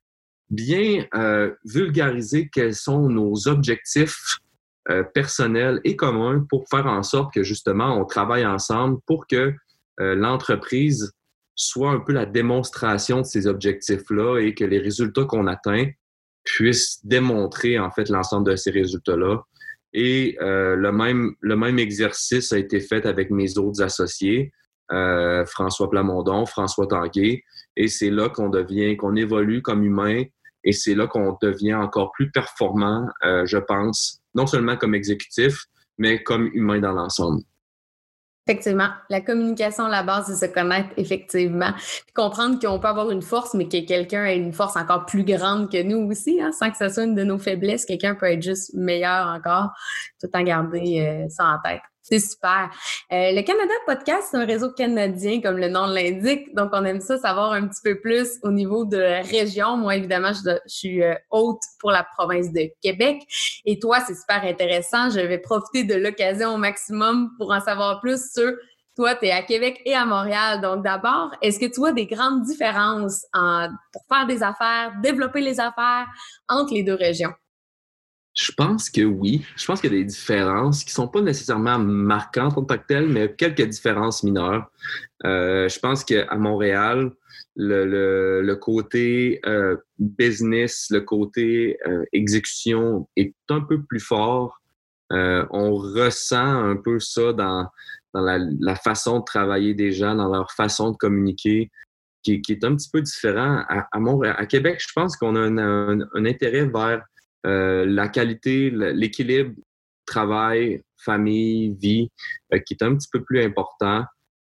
bien 0.50 1.06
vulgariser 1.66 2.48
quels 2.50 2.74
sont 2.74 3.10
nos 3.10 3.48
objectifs 3.48 4.38
personnels 5.12 5.78
et 5.84 5.94
communs 5.94 6.46
pour 6.48 6.66
faire 6.70 6.86
en 6.86 7.02
sorte 7.02 7.34
que, 7.34 7.42
justement, 7.42 8.00
on 8.00 8.06
travaille 8.06 8.46
ensemble 8.46 8.98
pour 9.06 9.26
que 9.26 9.52
l'entreprise 9.98 11.12
soit 11.54 11.90
un 11.90 12.00
peu 12.00 12.14
la 12.14 12.24
démonstration 12.24 13.20
de 13.20 13.26
ces 13.26 13.46
objectifs-là 13.46 14.38
et 14.38 14.54
que 14.54 14.64
les 14.64 14.78
résultats 14.78 15.26
qu'on 15.26 15.46
atteint 15.46 15.84
puisse 16.48 17.04
démontrer 17.04 17.78
en 17.78 17.90
fait 17.90 18.08
l'ensemble 18.08 18.50
de 18.50 18.56
ces 18.56 18.70
résultats-là. 18.70 19.42
Et 19.92 20.36
euh, 20.40 20.76
le, 20.76 20.92
même, 20.92 21.34
le 21.40 21.56
même 21.56 21.78
exercice 21.78 22.52
a 22.52 22.58
été 22.58 22.80
fait 22.80 23.06
avec 23.06 23.30
mes 23.30 23.58
autres 23.58 23.82
associés, 23.82 24.52
euh, 24.90 25.44
François 25.46 25.90
Plamondon, 25.90 26.46
François 26.46 26.86
Tanguay. 26.86 27.42
Et 27.76 27.88
c'est 27.88 28.10
là 28.10 28.28
qu'on 28.28 28.48
devient, 28.48 28.96
qu'on 28.96 29.14
évolue 29.16 29.62
comme 29.62 29.84
humain 29.84 30.24
et 30.64 30.72
c'est 30.72 30.94
là 30.94 31.06
qu'on 31.06 31.36
devient 31.40 31.74
encore 31.74 32.12
plus 32.12 32.30
performant, 32.30 33.06
euh, 33.24 33.46
je 33.46 33.58
pense, 33.58 34.20
non 34.34 34.46
seulement 34.46 34.76
comme 34.76 34.94
exécutif, 34.94 35.64
mais 35.98 36.22
comme 36.22 36.50
humain 36.52 36.80
dans 36.80 36.92
l'ensemble. 36.92 37.42
Effectivement, 38.48 38.88
la 39.10 39.20
communication, 39.20 39.88
la 39.88 40.02
base, 40.02 40.24
c'est 40.26 40.46
se 40.46 40.50
connaître 40.50 40.88
effectivement. 40.96 41.72
Puis 41.76 42.14
comprendre 42.14 42.58
qu'on 42.58 42.78
peut 42.80 42.88
avoir 42.88 43.10
une 43.10 43.20
force, 43.20 43.52
mais 43.52 43.68
que 43.68 43.84
quelqu'un 43.84 44.22
a 44.22 44.32
une 44.32 44.54
force 44.54 44.74
encore 44.74 45.04
plus 45.04 45.22
grande 45.22 45.70
que 45.70 45.82
nous 45.82 46.10
aussi, 46.10 46.40
hein, 46.40 46.50
sans 46.52 46.70
que 46.70 46.78
ça 46.78 46.88
soit 46.88 47.04
une 47.04 47.14
de 47.14 47.24
nos 47.24 47.36
faiblesses. 47.36 47.84
Quelqu'un 47.84 48.14
peut 48.14 48.24
être 48.24 48.42
juste 48.42 48.72
meilleur 48.72 49.26
encore, 49.26 49.72
tout 50.18 50.30
en 50.32 50.42
garder 50.42 51.00
euh, 51.00 51.28
ça 51.28 51.44
en 51.44 51.58
tête. 51.62 51.82
C'est 52.10 52.20
super. 52.20 52.70
Euh, 53.12 53.32
le 53.32 53.42
Canada 53.42 53.74
Podcast, 53.86 54.28
c'est 54.30 54.38
un 54.38 54.46
réseau 54.46 54.72
canadien, 54.72 55.42
comme 55.42 55.58
le 55.58 55.68
nom 55.68 55.84
l'indique. 55.84 56.54
Donc, 56.54 56.70
on 56.72 56.82
aime 56.86 57.02
ça 57.02 57.18
savoir 57.18 57.52
un 57.52 57.68
petit 57.68 57.82
peu 57.84 58.00
plus 58.00 58.38
au 58.42 58.50
niveau 58.50 58.86
de 58.86 58.96
région. 59.30 59.76
Moi, 59.76 59.96
évidemment, 59.96 60.32
je, 60.32 60.58
suis 60.66 61.02
euh, 61.02 61.14
hôte 61.30 61.60
pour 61.80 61.90
la 61.90 62.06
province 62.16 62.50
de 62.50 62.70
Québec. 62.80 63.22
Et 63.66 63.78
toi, 63.78 63.98
c'est 64.06 64.14
super 64.14 64.42
intéressant. 64.42 65.10
Je 65.10 65.20
vais 65.20 65.36
profiter 65.36 65.84
de 65.84 65.96
l'occasion 65.96 66.54
au 66.54 66.56
maximum 66.56 67.30
pour 67.36 67.52
en 67.52 67.60
savoir 67.60 68.00
plus 68.00 68.32
sur 68.32 68.52
toi, 68.96 69.14
tu 69.14 69.26
es 69.26 69.30
à 69.30 69.42
Québec 69.42 69.80
et 69.84 69.94
à 69.94 70.06
Montréal. 70.06 70.60
Donc, 70.62 70.82
d'abord, 70.82 71.30
est-ce 71.42 71.60
que 71.60 71.66
tu 71.66 71.78
vois 71.78 71.92
des 71.92 72.06
grandes 72.06 72.42
différences 72.42 73.24
pour 73.92 74.02
faire 74.08 74.26
des 74.26 74.42
affaires, 74.42 74.92
développer 75.02 75.40
les 75.40 75.60
affaires 75.60 76.06
entre 76.48 76.72
les 76.72 76.82
deux 76.82 76.96
régions? 76.96 77.32
Je 78.38 78.52
pense 78.52 78.88
que 78.88 79.00
oui. 79.00 79.44
Je 79.56 79.66
pense 79.66 79.80
qu'il 79.80 79.92
y 79.92 79.96
a 79.96 79.98
des 79.98 80.04
différences 80.04 80.84
qui 80.84 80.90
ne 80.90 80.94
sont 80.94 81.08
pas 81.08 81.20
nécessairement 81.20 81.80
marquantes 81.80 82.56
en 82.56 82.62
tant 82.62 82.78
que 82.78 82.86
telles, 82.86 83.08
mais 83.08 83.34
quelques 83.34 83.66
différences 83.66 84.22
mineures. 84.22 84.70
Euh, 85.24 85.68
je 85.68 85.80
pense 85.80 86.04
qu'à 86.04 86.32
Montréal, 86.36 87.10
le, 87.56 88.54
côté 88.54 89.40
euh, 89.44 89.76
business, 89.98 90.86
le 90.90 91.00
côté 91.00 91.78
euh, 91.88 92.04
exécution 92.12 93.08
est 93.16 93.34
un 93.48 93.60
peu 93.60 93.82
plus 93.82 93.98
fort. 93.98 94.62
on 95.10 95.74
ressent 95.74 96.62
un 96.70 96.76
peu 96.76 97.00
ça 97.00 97.32
dans, 97.32 97.68
la, 98.14 98.76
façon 98.76 99.18
de 99.18 99.24
travailler 99.24 99.74
des 99.74 99.90
gens, 99.90 100.14
dans 100.14 100.28
leur 100.32 100.52
façon 100.52 100.92
de 100.92 100.96
communiquer, 100.96 101.72
qui, 102.22 102.40
est 102.48 102.62
un 102.62 102.76
petit 102.76 102.90
peu 102.92 103.02
différent. 103.02 103.64
À, 103.68 103.98
Montréal, 103.98 104.36
à 104.38 104.46
Québec, 104.46 104.80
je 104.80 104.92
pense 104.94 105.16
qu'on 105.16 105.34
a 105.34 105.40
un 105.40 106.24
intérêt 106.24 106.66
vers 106.66 107.02
euh, 107.46 107.84
la 107.86 108.08
qualité, 108.08 108.70
l'équilibre 108.70 109.54
travail, 110.06 110.82
famille, 110.96 111.76
vie, 111.80 112.10
euh, 112.52 112.58
qui 112.58 112.74
est 112.74 112.82
un 112.82 112.96
petit 112.96 113.08
peu 113.12 113.22
plus 113.22 113.42
important. 113.42 114.04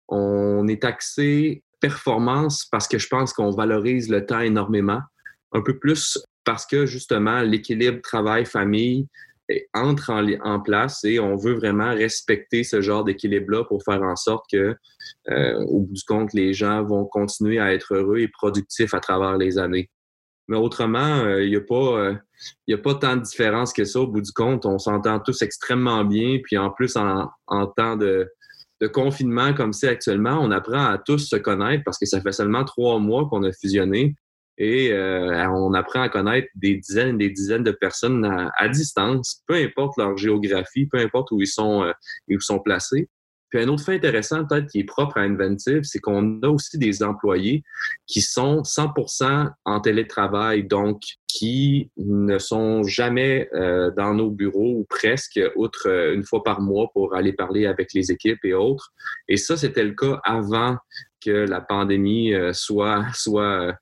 On 0.07 0.67
est 0.67 0.83
axé 0.83 1.63
performance 1.79 2.65
parce 2.65 2.87
que 2.87 2.97
je 2.97 3.07
pense 3.07 3.33
qu'on 3.33 3.51
valorise 3.51 4.09
le 4.09 4.25
temps 4.25 4.39
énormément, 4.39 5.01
un 5.51 5.61
peu 5.61 5.77
plus 5.77 6.17
parce 6.43 6.65
que 6.65 6.85
justement 6.85 7.41
l'équilibre 7.41 8.01
travail-famille 8.01 9.07
entre 9.73 10.11
en, 10.43 10.59
place 10.61 11.03
et 11.03 11.19
on 11.19 11.35
veut 11.35 11.53
vraiment 11.53 11.93
respecter 11.93 12.63
ce 12.63 12.81
genre 12.81 13.03
d'équilibre-là 13.03 13.65
pour 13.65 13.83
faire 13.83 14.01
en 14.01 14.15
sorte 14.15 14.45
que, 14.49 14.75
euh, 15.29 15.59
au 15.65 15.81
bout 15.81 15.93
du 15.93 16.03
compte, 16.03 16.33
les 16.33 16.53
gens 16.53 16.83
vont 16.83 17.05
continuer 17.05 17.59
à 17.59 17.73
être 17.73 17.93
heureux 17.93 18.19
et 18.19 18.29
productifs 18.29 18.93
à 18.93 19.01
travers 19.01 19.37
les 19.37 19.57
années. 19.57 19.89
Mais 20.47 20.55
autrement, 20.55 21.37
il 21.37 21.49
n'y 21.49 21.57
a 21.57 21.61
pas 21.61 22.15
il 22.67 22.73
n'y 22.73 22.79
a 22.79 22.81
pas 22.81 22.95
tant 22.95 23.15
de 23.15 23.21
différence 23.21 23.73
que 23.73 23.85
ça 23.85 23.99
au 23.99 24.07
bout 24.07 24.21
du 24.21 24.31
compte. 24.31 24.65
On 24.65 24.79
s'entend 24.79 25.19
tous 25.19 25.41
extrêmement 25.41 26.03
bien. 26.03 26.39
Puis 26.43 26.57
en 26.57 26.69
plus, 26.69 26.95
en, 26.95 27.29
temps 27.75 27.95
de, 27.95 28.31
confinement 28.93 29.53
comme 29.53 29.73
c'est 29.73 29.89
actuellement, 29.89 30.39
on 30.41 30.51
apprend 30.51 30.85
à 30.85 30.97
tous 30.97 31.29
se 31.29 31.35
connaître 31.35 31.83
parce 31.85 31.97
que 31.99 32.05
ça 32.05 32.21
fait 32.21 32.31
seulement 32.31 32.65
trois 32.65 32.99
mois 32.99 33.27
qu'on 33.29 33.43
a 33.43 33.51
fusionné. 33.51 34.15
Et 34.57 34.91
euh, 34.91 35.47
on 35.49 35.73
apprend 35.73 36.01
à 36.01 36.09
connaître 36.09 36.47
des 36.55 36.77
dizaines 36.77 37.15
et 37.15 37.27
des 37.27 37.33
dizaines 37.33 37.63
de 37.63 37.71
personnes 37.71 38.25
à, 38.25 38.69
distance, 38.69 39.41
peu 39.47 39.55
importe 39.55 39.97
leur 39.97 40.17
géographie, 40.17 40.85
peu 40.85 40.99
importe 40.99 41.31
où 41.31 41.41
ils 41.41 41.47
sont, 41.47 41.83
euh, 41.83 41.91
où 42.27 42.33
ils 42.33 42.41
sont 42.41 42.59
placés. 42.59 43.09
Puis 43.51 43.61
un 43.61 43.67
autre 43.67 43.83
fait 43.83 43.95
intéressant, 43.95 44.45
peut-être 44.45 44.67
qui 44.67 44.79
est 44.79 44.85
propre 44.85 45.17
à 45.17 45.21
Inventive, 45.21 45.81
c'est 45.83 45.99
qu'on 45.99 46.41
a 46.41 46.47
aussi 46.47 46.77
des 46.77 47.03
employés 47.03 47.63
qui 48.07 48.21
sont 48.21 48.61
100% 48.61 49.51
en 49.65 49.79
télétravail, 49.81 50.63
donc 50.63 51.01
qui 51.27 51.91
ne 51.97 52.39
sont 52.39 52.83
jamais 52.83 53.49
euh, 53.53 53.91
dans 53.91 54.13
nos 54.13 54.31
bureaux 54.31 54.79
ou 54.79 54.85
presque, 54.89 55.39
outre 55.55 55.87
euh, 55.89 56.13
une 56.13 56.23
fois 56.23 56.43
par 56.43 56.61
mois 56.61 56.89
pour 56.93 57.13
aller 57.13 57.33
parler 57.33 57.65
avec 57.65 57.93
les 57.93 58.11
équipes 58.11 58.43
et 58.45 58.53
autres. 58.53 58.93
Et 59.27 59.37
ça, 59.37 59.57
c'était 59.57 59.83
le 59.83 59.93
cas 59.93 60.19
avant 60.23 60.77
que 61.23 61.31
la 61.31 61.59
pandémie 61.61 62.33
euh, 62.33 62.53
soit 62.53 63.05
soit 63.13 63.75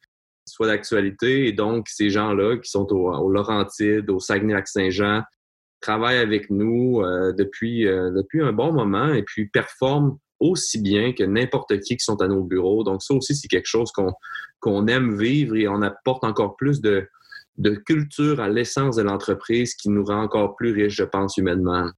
soit 0.45 0.67
d'actualité. 0.67 1.47
Et 1.47 1.51
donc, 1.51 1.87
ces 1.89 2.09
gens-là 2.09 2.57
qui 2.57 2.69
sont 2.69 2.91
au, 2.91 3.13
au 3.13 3.29
Laurentide, 3.29 4.09
au 4.09 4.19
Saguenay-Lac-Saint-Jean, 4.19 5.21
travaillent 5.81 6.17
avec 6.17 6.49
nous 6.49 7.01
euh, 7.01 7.33
depuis, 7.33 7.87
euh, 7.87 8.11
depuis 8.11 8.41
un 8.41 8.51
bon 8.51 8.73
moment 8.73 9.13
et 9.13 9.23
puis 9.23 9.47
performent 9.47 10.17
aussi 10.39 10.81
bien 10.81 11.13
que 11.13 11.23
n'importe 11.23 11.79
qui 11.79 11.97
qui 11.97 12.03
sont 12.03 12.21
à 12.21 12.27
nos 12.27 12.43
bureaux. 12.43 12.83
Donc, 12.83 13.01
ça 13.01 13.13
aussi, 13.13 13.35
c'est 13.35 13.47
quelque 13.47 13.67
chose 13.67 13.91
qu'on 13.91 14.13
qu'on 14.59 14.87
aime 14.87 15.17
vivre 15.17 15.55
et 15.55 15.67
on 15.69 15.81
apporte 15.81 16.25
encore 16.25 16.57
plus 16.57 16.81
de, 16.81 17.07
de 17.57 17.75
culture 17.75 18.39
à 18.39 18.49
l'essence 18.49 18.97
de 18.97 19.03
l'entreprise 19.03 19.73
qui 19.75 19.89
nous 19.89 20.03
rend 20.03 20.21
encore 20.21 20.55
plus 20.55 20.73
riches, 20.73 20.95
je 20.95 21.03
pense, 21.03 21.37
humainement. 21.37 21.89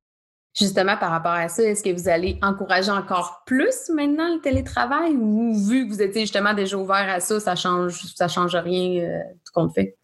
Justement, 0.59 0.97
par 0.97 1.11
rapport 1.11 1.31
à 1.31 1.47
ça, 1.47 1.63
est-ce 1.63 1.81
que 1.81 1.93
vous 1.93 2.09
allez 2.09 2.37
encourager 2.41 2.91
encore 2.91 3.43
plus 3.45 3.89
maintenant 3.89 4.35
le 4.35 4.41
télétravail 4.41 5.15
ou 5.15 5.55
vu 5.55 5.87
que 5.87 5.93
vous 5.93 6.01
étiez 6.01 6.21
justement 6.21 6.53
déjà 6.53 6.77
ouvert 6.77 7.07
à 7.09 7.19
ça, 7.21 7.39
ça 7.39 7.55
change, 7.55 8.01
ça 8.15 8.27
change 8.27 8.55
rien 8.55 9.01
euh, 9.01 9.19
tout 9.45 9.53
compte 9.53 9.73
fait? 9.73 9.97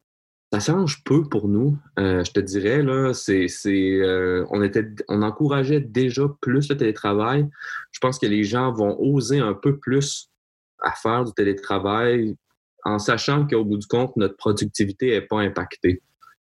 Ça 0.54 0.60
change 0.62 1.04
peu 1.04 1.28
pour 1.28 1.50
nous, 1.50 1.78
euh, 2.00 2.24
je 2.24 2.32
te 2.32 2.40
dirais. 2.40 2.82
Là, 2.82 3.14
c'est, 3.14 3.48
euh, 3.68 4.46
on, 4.50 4.64
était, 4.64 4.88
on 5.10 5.22
encourageait 5.22 5.82
déjà 5.82 6.24
plus 6.42 6.70
le 6.70 6.78
télétravail. 6.78 7.50
Je 7.92 8.00
pense 8.00 8.18
que 8.18 8.28
les 8.28 8.46
gens 8.46 8.72
vont 8.72 8.98
oser 8.98 9.40
un 9.40 9.54
peu 9.54 9.78
plus 9.78 10.30
à 10.80 10.92
faire 10.92 11.26
du 11.26 11.34
télétravail 11.34 12.36
en 12.86 12.98
sachant 12.98 13.46
qu'au 13.46 13.66
bout 13.66 13.78
du 13.78 13.88
compte, 13.88 14.16
notre 14.16 14.38
productivité 14.38 15.12
n'est 15.12 15.22
pas 15.22 15.40
impactée. 15.40 16.02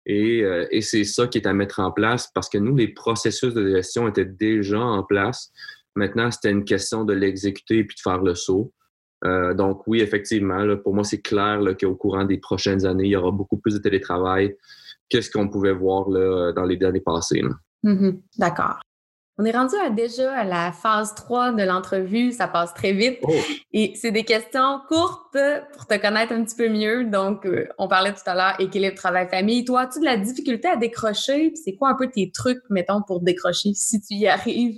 Et, 0.08 0.42
euh, 0.42 0.66
et 0.72 0.82
c'est 0.82 1.04
ça 1.04 1.28
qui 1.28 1.38
est 1.38 1.46
à 1.46 1.54
mettre 1.54 1.80
en 1.80 1.92
place 1.92 2.28
parce 2.34 2.50
que 2.50 2.58
nous, 2.58 2.76
les 2.76 2.88
processus 2.88 3.54
de 3.54 3.70
gestion 3.70 4.08
étaient 4.08 4.26
déjà 4.26 4.80
en 4.80 5.04
place. 5.04 5.52
Maintenant, 5.96 6.32
c'était 6.32 6.50
une 6.50 6.66
question 6.66 7.04
de 7.06 7.14
l'exécuter 7.14 7.80
et 7.80 7.84
puis 7.84 7.96
de 7.96 8.02
faire 8.02 8.24
le 8.24 8.34
saut. 8.34 8.74
Euh, 9.24 9.54
donc 9.54 9.84
oui, 9.88 10.02
effectivement, 10.02 10.66
pour 10.78 10.94
moi, 10.94 11.04
c'est 11.04 11.22
clair 11.22 11.60
qu'au 11.80 11.96
courant 11.96 12.26
des 12.26 12.38
prochaines 12.38 12.86
années, 12.86 13.06
il 13.06 13.12
y 13.12 13.16
aura 13.16 13.32
beaucoup 13.32 13.58
plus 13.58 13.76
de 13.76 13.80
télétravail 13.80 14.56
que 15.10 15.22
ce 15.22 15.30
qu'on 15.30 15.50
pouvait 15.50 15.74
voir 15.74 16.10
là, 16.10 16.52
dans 16.54 16.66
les 16.66 16.82
années 16.84 17.02
passées. 17.02 17.44
Mm-hmm. 17.84 18.20
D'accord. 18.38 18.80
On 19.38 19.46
est 19.46 19.52
rendu 19.52 19.76
à 19.76 19.90
déjà 19.90 20.34
à 20.34 20.44
la 20.44 20.72
phase 20.72 21.16
3 21.16 21.54
de 21.54 21.64
l'entrevue. 21.64 22.32
Ça 22.32 22.48
passe 22.48 22.74
très 22.74 22.92
vite. 22.92 23.18
Oh. 23.24 23.32
Et 23.72 23.94
c'est 23.96 24.12
des 24.12 24.24
questions 24.24 24.82
courtes 24.88 25.38
pour 25.74 25.88
te 25.88 25.98
connaître 26.00 26.34
un 26.34 26.44
petit 26.44 26.56
peu 26.56 26.70
mieux. 26.70 27.06
Donc, 27.06 27.46
euh, 27.46 27.68
on 27.80 27.88
parlait 27.88 28.14
tout 28.14 28.22
à 28.28 28.36
l'heure 28.36 28.56
équilibre 28.60 28.96
travail-famille. 28.96 29.66
Toi, 29.66 29.82
as-tu 29.82 30.00
de 30.00 30.06
la 30.06 30.18
difficulté 30.18 30.68
à 30.68 30.76
décrocher? 30.76 31.54
C'est 31.56 31.76
quoi 31.76 31.90
un 31.90 31.96
peu 31.96 32.08
tes 32.08 32.30
trucs, 32.32 32.62
mettons, 32.70 33.02
pour 33.02 33.22
décrocher 33.22 33.72
si 33.74 34.00
tu 34.02 34.14
y 34.14 34.28
arrives? 34.28 34.78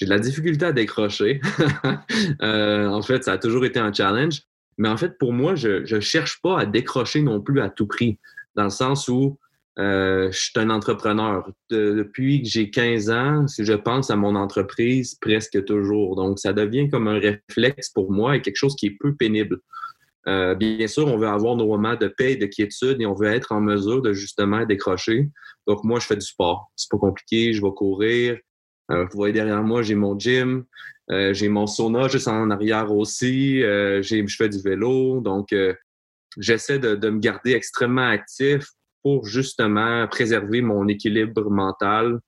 J'ai 0.00 0.06
de 0.06 0.10
la 0.10 0.18
difficulté 0.18 0.64
à 0.64 0.72
décrocher. 0.72 1.40
Euh, 2.42 2.86
en 2.86 3.02
fait, 3.02 3.24
ça 3.24 3.32
a 3.32 3.38
toujours 3.38 3.64
été 3.64 3.78
un 3.78 3.92
challenge. 3.92 4.42
Mais 4.78 4.88
en 4.88 4.96
fait, 4.96 5.18
pour 5.18 5.32
moi, 5.32 5.54
je 5.54 5.94
ne 5.94 6.00
cherche 6.00 6.40
pas 6.42 6.60
à 6.60 6.66
décrocher 6.66 7.22
non 7.22 7.40
plus 7.40 7.60
à 7.60 7.68
tout 7.68 7.86
prix, 7.86 8.18
dans 8.56 8.64
le 8.64 8.70
sens 8.70 9.08
où 9.08 9.38
euh, 9.78 10.30
je 10.30 10.38
suis 10.38 10.52
un 10.56 10.70
entrepreneur. 10.70 11.50
depuis 11.70 12.42
que 12.42 12.48
j'ai 12.48 12.70
15 12.70 13.10
ans, 13.10 13.46
je 13.58 13.72
pense 13.72 14.10
à 14.10 14.16
mon 14.16 14.36
entreprise 14.36 15.14
presque 15.20 15.64
toujours. 15.64 16.16
Donc, 16.16 16.38
ça 16.38 16.52
devient 16.52 16.88
comme 16.88 17.08
un 17.08 17.18
réflexe 17.18 17.90
pour 17.90 18.10
moi 18.10 18.36
et 18.36 18.42
quelque 18.42 18.56
chose 18.56 18.76
qui 18.76 18.86
est 18.86 18.96
peu 18.98 19.14
pénible. 19.14 19.58
Euh, 20.28 20.54
bien 20.54 20.86
sûr, 20.86 21.06
on 21.06 21.18
veut 21.18 21.28
avoir 21.28 21.56
nos 21.56 21.66
moments 21.66 21.96
de 21.96 22.08
paix 22.08 22.32
et 22.32 22.36
de 22.36 22.46
quiétude 22.46 23.00
et 23.00 23.06
on 23.06 23.14
veut 23.14 23.28
être 23.28 23.52
en 23.52 23.60
mesure 23.60 24.02
de 24.02 24.12
justement 24.12 24.64
décrocher. 24.64 25.28
Donc, 25.66 25.84
moi, 25.84 26.00
je 26.00 26.06
fais 26.06 26.16
du 26.16 26.26
sport. 26.26 26.70
C'est 26.76 26.90
pas 26.90 26.98
compliqué, 26.98 27.52
je 27.52 27.62
vais 27.62 27.72
courir, 27.74 28.38
euh, 28.90 29.04
vous 29.04 29.16
voyez 29.16 29.32
derrière 29.32 29.62
moi, 29.62 29.82
j'ai 29.82 29.94
mon 29.94 30.18
gym, 30.18 30.64
euh, 31.10 31.32
j'ai 31.32 31.48
mon 31.48 31.66
sauna 31.66 32.08
juste 32.08 32.28
en 32.28 32.50
arrière 32.50 32.92
aussi, 32.92 33.62
euh, 33.62 34.02
je 34.02 34.36
fais 34.36 34.48
du 34.48 34.60
vélo. 34.60 35.20
Donc, 35.20 35.54
j'essaie 36.38 36.78
de, 36.78 37.10
me 37.10 37.18
garder 37.18 37.52
extrêmement 37.52 38.08
actif 38.08 38.66
pour 39.02 39.26
justement 39.26 40.06
préserver 40.08 40.60
mon 40.60 40.86
équilibre 40.88 41.50
mental. 41.50 42.20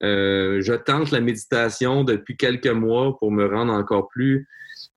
je 0.00 0.74
tente 0.74 1.10
la 1.10 1.20
méditation 1.20 2.04
depuis 2.04 2.36
quelques 2.36 2.66
mois 2.66 3.16
pour 3.18 3.30
me 3.30 3.46
rendre 3.46 3.72
encore 3.72 4.08
plus 4.08 4.46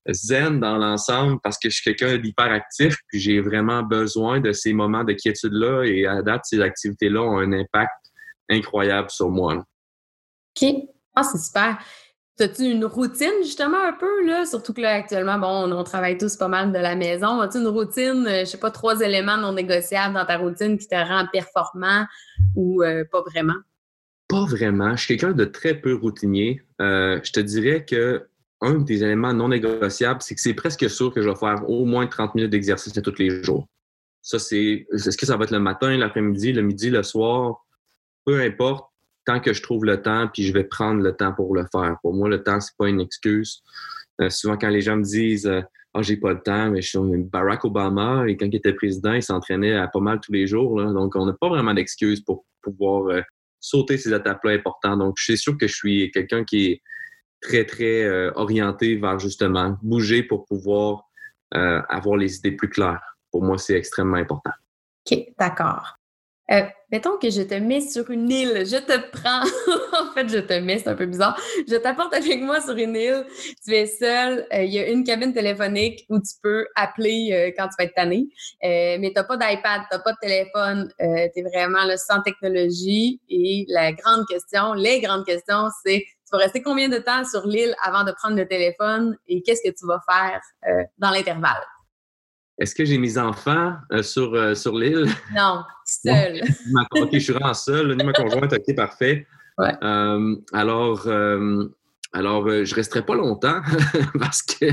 zen 0.08 0.60
dans 0.60 0.78
l'ensemble 0.78 1.38
parce 1.42 1.58
que 1.58 1.68
je 1.68 1.76
suis 1.76 1.84
quelqu'un 1.84 2.18
d'hyperactif, 2.18 2.96
puis 3.08 3.20
j'ai 3.20 3.40
vraiment 3.40 3.82
besoin 3.82 4.40
de 4.40 4.52
ces 4.52 4.72
moments 4.72 5.04
de 5.04 5.12
quiétude-là. 5.12 5.84
Et 5.84 6.06
à 6.06 6.22
date, 6.22 6.42
ces 6.44 6.60
activités-là 6.60 7.22
ont 7.22 7.38
un 7.38 7.52
impact 7.52 7.92
incroyable 8.48 9.10
sur 9.10 9.30
moi. 9.30 9.64
OK. 10.56 10.90
Ah, 11.14 11.22
c'est 11.22 11.38
super. 11.38 11.78
As-tu 12.38 12.62
une 12.62 12.86
routine, 12.86 13.42
justement, 13.42 13.76
un 13.86 13.92
peu, 13.92 14.26
là? 14.26 14.46
Surtout 14.46 14.72
que 14.72 14.80
là, 14.80 14.94
actuellement, 14.94 15.38
bon, 15.38 15.70
on, 15.70 15.84
travaille 15.84 16.16
tous 16.16 16.36
pas 16.36 16.48
mal 16.48 16.72
de 16.72 16.78
la 16.78 16.96
maison. 16.96 17.40
As-tu 17.40 17.58
une 17.58 17.68
routine, 17.68 18.26
euh, 18.26 18.40
je 18.40 18.44
sais 18.46 18.58
pas, 18.58 18.70
trois 18.70 19.00
éléments 19.00 19.36
non 19.36 19.52
négociables 19.52 20.14
dans 20.14 20.24
ta 20.24 20.38
routine 20.38 20.78
qui 20.78 20.88
te 20.88 20.94
rend 20.94 21.26
performant 21.30 22.06
ou 22.56 22.82
euh, 22.82 23.04
pas 23.10 23.22
vraiment? 23.22 23.56
Pas 24.28 24.46
vraiment. 24.46 24.96
Je 24.96 25.04
suis 25.04 25.16
quelqu'un 25.18 25.34
de 25.34 25.44
très 25.44 25.74
peu 25.74 25.94
routinier. 25.94 26.62
Euh, 26.80 27.20
je 27.22 27.32
te 27.32 27.40
dirais 27.40 27.84
que 27.84 28.26
un 28.62 28.74
des 28.78 29.02
éléments 29.02 29.34
non 29.34 29.48
négociables, 29.48 30.22
c'est 30.22 30.34
que 30.34 30.40
c'est 30.40 30.54
presque 30.54 30.88
sûr 30.88 31.12
que 31.12 31.20
je 31.20 31.28
vais 31.28 31.36
faire 31.36 31.68
au 31.68 31.84
moins 31.84 32.06
30 32.06 32.34
minutes 32.34 32.50
d'exercice 32.50 32.92
tous 32.92 33.18
les 33.18 33.42
jours. 33.42 33.66
Ça, 34.22 34.38
c'est. 34.38 34.86
Est-ce 34.92 35.16
que 35.16 35.26
ça 35.26 35.36
va 35.36 35.44
être 35.44 35.50
le 35.50 35.60
matin, 35.60 35.96
l'après-midi, 35.96 36.52
le 36.52 36.62
midi, 36.62 36.90
le 36.90 37.02
soir? 37.02 37.66
Peu 38.24 38.40
importe 38.40 38.89
que 39.38 39.52
je 39.52 39.62
trouve 39.62 39.84
le 39.84 40.02
temps, 40.02 40.28
puis 40.32 40.44
je 40.44 40.52
vais 40.52 40.64
prendre 40.64 41.02
le 41.02 41.12
temps 41.12 41.32
pour 41.32 41.54
le 41.54 41.66
faire. 41.70 41.96
Pour 42.02 42.14
moi, 42.14 42.28
le 42.28 42.42
temps, 42.42 42.60
c'est 42.60 42.76
pas 42.76 42.88
une 42.88 43.00
excuse. 43.00 43.62
Euh, 44.20 44.30
souvent, 44.30 44.56
quand 44.56 44.68
les 44.68 44.80
gens 44.80 44.96
me 44.96 45.04
disent 45.04 45.46
euh, 45.46 45.60
Ah, 45.94 46.02
j'ai 46.02 46.16
pas 46.16 46.32
le 46.32 46.40
temps, 46.40 46.70
mais 46.70 46.82
je 46.82 46.88
suis 46.88 47.22
Barack 47.24 47.64
Obama, 47.64 48.24
et 48.26 48.36
quand 48.36 48.46
il 48.46 48.56
était 48.56 48.72
président, 48.72 49.12
il 49.12 49.22
s'entraînait 49.22 49.76
à 49.76 49.88
pas 49.88 50.00
mal 50.00 50.20
tous 50.20 50.32
les 50.32 50.46
jours. 50.46 50.82
donc, 50.92 51.14
on 51.16 51.26
n'a 51.26 51.34
pas 51.34 51.48
vraiment 51.48 51.74
d'excuses 51.74 52.20
pour 52.20 52.44
pouvoir 52.62 53.06
euh, 53.08 53.22
sauter 53.60 53.96
ces 53.98 54.12
étapes-là 54.12 54.52
importantes. 54.52 54.98
Donc, 54.98 55.14
je 55.18 55.24
suis 55.24 55.38
sûr 55.38 55.56
que 55.56 55.66
je 55.66 55.74
suis 55.74 56.10
quelqu'un 56.10 56.44
qui 56.44 56.66
est 56.66 56.82
très, 57.40 57.64
très 57.64 58.30
orienté 58.34 58.96
vers 58.96 59.18
justement 59.18 59.78
bouger 59.82 60.22
pour 60.22 60.44
pouvoir 60.44 61.04
avoir 61.52 62.16
les 62.16 62.36
idées 62.36 62.52
plus 62.52 62.68
claires. 62.68 63.16
Pour 63.30 63.42
moi, 63.42 63.56
c'est 63.56 63.74
extrêmement 63.74 64.18
important. 64.18 64.52
OK, 65.10 65.18
d'accord. 65.38 65.99
Euh, 66.52 66.62
mettons 66.90 67.16
que 67.16 67.30
je 67.30 67.42
te 67.42 67.54
mets 67.54 67.80
sur 67.80 68.10
une 68.10 68.28
île, 68.28 68.66
je 68.66 68.78
te 68.78 68.98
prends, 69.12 69.42
en 70.02 70.12
fait, 70.12 70.28
je 70.28 70.38
te 70.38 70.54
mets, 70.54 70.78
c'est 70.78 70.88
un 70.88 70.96
peu 70.96 71.06
bizarre, 71.06 71.40
je 71.68 71.76
t'apporte 71.76 72.12
avec 72.12 72.40
moi 72.42 72.60
sur 72.60 72.76
une 72.76 72.96
île, 72.96 73.24
tu 73.64 73.72
es 73.72 73.86
seul, 73.86 74.48
euh, 74.52 74.64
il 74.64 74.72
y 74.72 74.80
a 74.80 74.88
une 74.88 75.04
cabine 75.04 75.32
téléphonique 75.32 76.04
où 76.08 76.18
tu 76.18 76.34
peux 76.42 76.66
appeler 76.74 77.30
euh, 77.32 77.52
quand 77.56 77.68
tu 77.68 77.74
vas 77.78 77.84
être 77.84 77.94
tanné, 77.94 78.26
mais 78.62 79.12
tu 79.14 79.22
pas 79.22 79.36
d'iPad, 79.36 79.82
tu 79.92 79.98
pas 80.02 80.12
de 80.12 80.18
téléphone, 80.20 80.92
tu 80.98 81.04
es 81.04 81.42
vraiment 81.54 81.84
là, 81.84 81.96
sans 81.96 82.20
technologie. 82.22 83.20
Et 83.28 83.64
la 83.68 83.92
grande 83.92 84.26
question, 84.26 84.72
les 84.72 85.00
grandes 85.00 85.24
questions, 85.24 85.68
c'est 85.84 86.00
tu 86.00 86.32
vas 86.32 86.38
rester 86.38 86.62
combien 86.62 86.88
de 86.88 86.98
temps 86.98 87.24
sur 87.24 87.46
l'île 87.46 87.76
avant 87.84 88.02
de 88.02 88.12
prendre 88.12 88.36
le 88.36 88.46
téléphone 88.48 89.16
et 89.28 89.42
qu'est-ce 89.42 89.62
que 89.62 89.74
tu 89.74 89.86
vas 89.86 90.00
faire 90.08 90.40
dans 90.98 91.10
l'intervalle? 91.10 91.62
Est-ce 92.60 92.74
que 92.74 92.84
j'ai 92.84 92.98
mes 92.98 93.16
enfants 93.16 93.74
euh, 93.90 94.02
sur, 94.02 94.34
euh, 94.34 94.54
sur 94.54 94.76
l'île? 94.76 95.06
Non, 95.34 95.62
seul. 95.86 96.42
ok, 96.94 97.08
je 97.14 97.18
suis 97.18 97.32
vraiment 97.32 97.54
seul. 97.54 97.96
Ni 97.96 98.04
ma 98.04 98.12
conjointe, 98.12 98.52
ok, 98.52 98.76
parfait. 98.76 99.26
Euh, 99.58 100.36
alors, 100.52 101.06
alors 102.12 102.48
je 102.48 102.70
ne 102.70 102.74
resterai 102.74 103.04
pas 103.04 103.14
longtemps 103.14 103.60
parce 104.18 104.42
que 104.42 104.66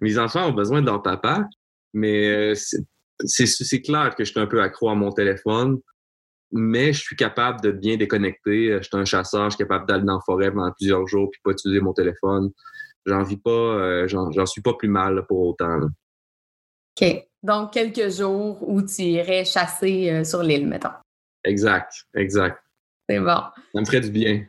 mes 0.00 0.18
enfants 0.18 0.48
ont 0.48 0.52
besoin 0.52 0.82
de 0.82 0.86
leur 0.86 1.02
papa. 1.02 1.46
Mais 1.94 2.52
c'est 3.24 3.82
clair 3.82 4.14
que 4.14 4.24
je 4.24 4.30
suis 4.30 4.40
un 4.40 4.46
peu 4.46 4.60
accro 4.62 4.90
à 4.90 4.94
mon 4.94 5.10
téléphone. 5.10 5.78
Mais 6.52 6.92
je 6.92 7.00
suis 7.00 7.16
capable 7.16 7.60
de 7.62 7.70
bien 7.70 7.96
déconnecter. 7.96 8.78
Je 8.78 8.82
suis 8.82 8.96
un 8.96 9.04
chasseur, 9.04 9.44
je 9.50 9.56
suis 9.56 9.64
capable 9.64 9.86
d'aller 9.86 10.04
dans 10.04 10.16
la 10.16 10.22
forêt 10.26 10.50
pendant 10.50 10.72
plusieurs 10.72 11.06
jours 11.06 11.30
puis 11.30 11.40
pas 11.42 11.52
utiliser 11.52 11.80
mon 11.80 11.94
téléphone. 11.94 12.50
J'en 13.06 13.22
vis 13.22 13.38
pas, 13.38 14.06
j'en 14.08 14.46
suis 14.46 14.60
pas 14.60 14.74
plus 14.74 14.88
mal 14.88 15.24
pour 15.26 15.40
autant. 15.40 15.80
OK. 17.00 17.29
Donc, 17.42 17.72
quelques 17.72 18.10
jours 18.10 18.58
où 18.68 18.82
tu 18.82 19.02
irais 19.02 19.44
chasser 19.44 20.10
euh, 20.10 20.24
sur 20.24 20.42
l'île, 20.42 20.66
mettons. 20.66 20.90
Exact, 21.44 21.92
exact. 22.14 22.58
C'est 23.08 23.18
bon. 23.18 23.40
Ça 23.74 23.80
me 23.80 23.84
ferait 23.84 24.00
du 24.00 24.10
bien. 24.10 24.44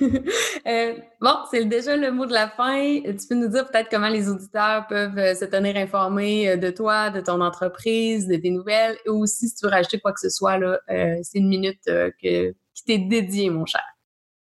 Euh, 0.66 0.94
bon, 1.20 1.36
c'est 1.48 1.64
déjà 1.64 1.96
le 1.96 2.10
mot 2.10 2.26
de 2.26 2.32
la 2.32 2.48
fin. 2.48 3.00
Tu 3.04 3.28
peux 3.28 3.36
nous 3.36 3.46
dire 3.46 3.70
peut-être 3.70 3.88
comment 3.88 4.08
les 4.08 4.28
auditeurs 4.28 4.84
peuvent 4.88 5.16
euh, 5.16 5.32
se 5.32 5.44
tenir 5.44 5.76
informés 5.76 6.56
de 6.56 6.70
toi, 6.70 7.10
de 7.10 7.20
ton 7.20 7.40
entreprise, 7.40 8.26
de 8.26 8.34
tes 8.34 8.50
nouvelles, 8.50 8.96
et 9.06 9.10
aussi 9.10 9.48
si 9.48 9.54
tu 9.54 9.64
veux 9.64 9.70
rajouter 9.70 10.00
quoi 10.00 10.12
que 10.12 10.18
ce 10.18 10.28
soit, 10.28 10.58
là, 10.58 10.80
c'est 11.22 11.38
une 11.38 11.46
minute 11.46 11.82
que, 11.84 12.50
qui 12.74 12.84
t'est 12.84 12.98
dédiée, 12.98 13.48
mon 13.48 13.64
cher. 13.64 13.84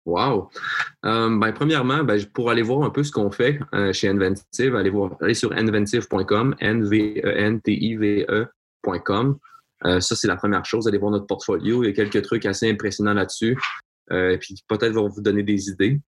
Wow! 0.05 0.51
Euh, 1.05 1.39
ben, 1.39 1.53
premièrement, 1.53 2.03
ben, 2.03 2.21
pour 2.35 2.51
aller 2.51 2.63
voir 2.63 2.83
un 2.83 2.91
peu 2.91 3.05
ce 3.05 3.13
qu'on 3.13 3.31
fait 3.31 3.61
euh, 3.73 3.93
chez 3.93 4.09
Inventive, 4.09 4.75
allez, 4.75 4.91
voir, 4.91 5.17
allez 5.21 5.35
sur 5.35 5.53
inventive.com, 5.53 6.57
N-V-E-N-T-I-V-E.com. 6.59 7.39
Euh, 9.85 10.01
ça, 10.01 10.17
c'est 10.17 10.27
la 10.27 10.35
première 10.37 10.65
chose. 10.65 10.89
Allez 10.89 10.99
voir 10.99 11.13
notre 11.13 11.27
portfolio. 11.27 11.85
Il 11.85 11.87
y 11.87 11.91
a 11.91 11.93
quelques 11.93 12.23
trucs 12.23 12.47
assez 12.47 12.69
impressionnants 12.69 13.15
là-dessus. 13.15 13.57
et 14.11 14.39
puis 14.39 14.57
peut-être 14.69 14.93
vont 14.93 15.09
vous 15.09 15.23
donner 15.23 15.45
des 15.45 15.69
idées. 15.69 16.01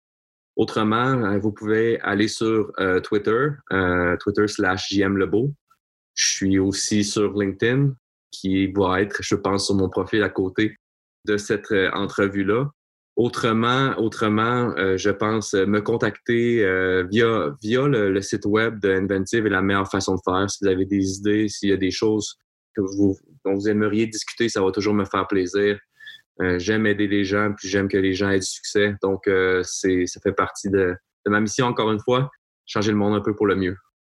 Autrement, 0.56 1.38
vous 1.40 1.52
pouvez 1.52 2.00
aller 2.02 2.28
sur 2.28 2.72
Twitter, 3.04 3.50
Twitter 4.20 4.48
slash 4.48 4.90
JM 4.92 5.18
Je 6.14 6.26
suis 6.36 6.60
aussi 6.60 7.04
sur 7.04 7.34
LinkedIn, 7.34 7.94
qui 8.30 8.68
va 8.72 9.02
être, 9.02 9.24
je 9.24 9.36
pense, 9.36 9.66
sur 9.68 9.76
mon 9.76 9.90
profil 9.90 10.22
à 10.22 10.30
côté 10.30 10.78
de 11.26 11.38
cette 11.38 11.74
entrevue-là. 11.94 12.70
Autrement, 13.16 13.94
autrement 13.98 14.74
euh, 14.76 14.98
je 14.98 15.12
pense 15.12 15.54
euh, 15.54 15.68
me 15.68 15.82
contacter 15.82 16.66
euh, 16.66 17.04
via, 17.12 17.56
via 17.62 17.88
le, 17.88 18.22
site 18.22 18.46
web 18.46 18.80
de 18.80 18.90
Inventive 18.90 19.46
est 19.46 19.52
la 19.52 19.62
meilleure 19.62 19.90
façon 19.90 20.16
de 20.16 20.22
faire. 20.26 20.50
Si 20.50 20.58
vous 20.64 20.68
avez 20.68 20.86
des 20.86 21.18
idées, 21.18 21.48
s'il 21.48 21.70
y 21.70 21.74
a 21.74 21.78
des 21.78 21.92
choses 21.92 22.36
que 22.76 22.82
vous, 22.82 23.16
dont 23.46 23.54
vous 23.54 23.70
aimeriez 23.70 24.08
discuter, 24.08 24.50
ça 24.50 24.64
va 24.64 24.72
toujours 24.72 24.96
me 24.96 25.06
faire 25.06 25.28
plaisir. 25.28 25.78
j'aime 26.58 26.88
aider 26.88 27.08
les 27.08 27.24
gens, 27.24 27.54
puis 27.56 27.70
j'aime 27.70 27.88
que 27.88 27.98
les 27.98 28.16
gens 28.16 28.32
aient 28.32 28.40
du 28.40 28.46
succès. 28.48 28.96
Donc, 29.04 29.30
c'est, 29.62 30.08
ça 30.08 30.20
fait 30.20 30.34
partie 30.34 30.72
de, 30.72 30.96
de 31.26 31.32
ma 31.32 31.40
mission, 31.40 31.68
encore 31.68 31.92
une 31.92 32.00
fois, 32.00 32.32
changer 32.66 32.90
le 32.90 32.98
monde 32.98 33.14
un 33.14 33.22
peu 33.22 33.36
pour 33.36 33.46
le 33.46 33.56
mieux. 33.56 33.76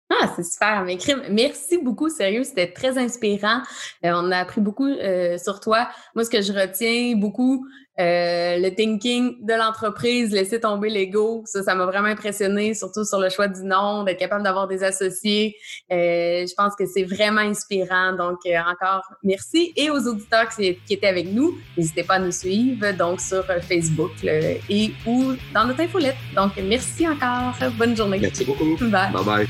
Ah, 0.09 0.31
c'est 0.33 0.43
super. 0.45 0.85
Mais 0.85 0.97
merci 1.29 1.79
beaucoup, 1.79 2.07
sérieux. 2.07 2.45
C'était 2.45 2.71
très 2.71 2.97
inspirant. 2.97 3.61
on 4.03 4.31
a 4.31 4.37
appris 4.37 4.61
beaucoup 4.61 4.89
sur 5.37 5.59
toi. 5.59 5.89
Moi, 6.15 6.23
ce 6.23 6.29
que 6.29 6.41
je 6.41 6.53
retiens 6.53 7.17
beaucoup, 7.17 7.67
euh, 7.97 8.57
le 8.57 8.75
thinking 8.75 9.45
de 9.45 9.53
l'entreprise, 9.53 10.31
laisser 10.31 10.59
tomber 10.59 10.89
l'ego, 10.89 11.43
ça, 11.45 11.63
ça 11.63 11.75
m'a 11.75 11.85
vraiment 11.85 12.09
impressionné, 12.09 12.73
surtout 12.73 13.05
sur 13.05 13.19
le 13.19 13.29
choix 13.29 13.47
du 13.47 13.63
nom, 13.63 14.03
d'être 14.03 14.19
capable 14.19 14.43
d'avoir 14.43 14.67
des 14.67 14.83
associés. 14.83 15.55
Euh, 15.91 16.45
je 16.45 16.53
pense 16.55 16.75
que 16.75 16.85
c'est 16.85 17.03
vraiment 17.03 17.41
inspirant. 17.41 18.13
Donc, 18.13 18.39
euh, 18.45 18.57
encore 18.59 19.03
merci. 19.23 19.71
Et 19.77 19.89
aux 19.89 20.07
auditeurs 20.07 20.49
qui, 20.49 20.77
étaient 20.89 21.07
avec 21.07 21.31
nous, 21.31 21.57
n'hésitez 21.77 22.03
pas 22.03 22.15
à 22.15 22.19
nous 22.19 22.31
suivre 22.31 22.91
donc 22.91 23.21
sur 23.21 23.45
Facebook 23.45 24.11
et 24.23 24.91
ou 25.05 25.33
dans 25.53 25.65
notre 25.65 25.81
infolette. 25.81 26.15
Donc, 26.35 26.51
merci 26.61 27.07
encore. 27.07 27.55
Bonne 27.77 27.95
journée. 27.95 28.19
Merci 28.19 28.43
beaucoup. 28.43 28.75
Bye 28.81 29.11
bye. 29.25 29.47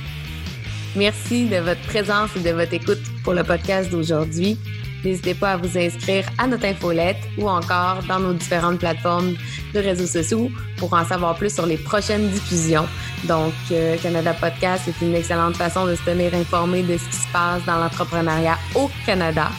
Merci 0.96 1.46
de 1.48 1.58
votre 1.58 1.82
présence 1.82 2.30
et 2.38 2.40
de 2.40 2.52
votre 2.52 2.74
écoute 2.74 3.02
pour 3.24 3.34
le 3.34 3.44
podcast 3.44 3.90
d'aujourd'hui. 3.90 4.58
N'hésitez 5.06 5.36
pas 5.36 5.52
à 5.52 5.58
vous 5.58 5.78
inscrire 5.78 6.26
à 6.40 6.48
notre 6.48 6.66
infolette 6.66 7.30
ou 7.38 7.48
encore 7.48 8.00
dans 8.08 8.20
nos 8.20 8.34
différentes 8.34 8.80
plateformes 8.80 9.36
de 9.72 9.80
réseaux 9.80 10.08
sociaux 10.08 10.50
pour 10.78 10.92
en 10.94 11.06
savoir 11.06 11.36
plus 11.36 11.54
sur 11.54 11.68
les 11.68 11.78
prochaines 11.78 12.28
diffusions. 12.30 12.88
Donc, 13.26 13.54
euh, 13.72 13.98
Canada 14.02 14.34
Podcast 14.34 14.88
est 14.88 15.06
une 15.06 15.14
excellente 15.14 15.58
façon 15.58 15.86
de 15.86 15.94
se 15.94 16.04
tenir 16.04 16.34
informé 16.34 16.82
de 16.82 16.98
ce 16.98 17.06
qui 17.06 17.18
se 17.18 17.28
passe 17.32 17.64
dans 17.66 17.78
l'entrepreneuriat 17.78 18.58
au 18.74 18.90
Canada. 19.06 19.52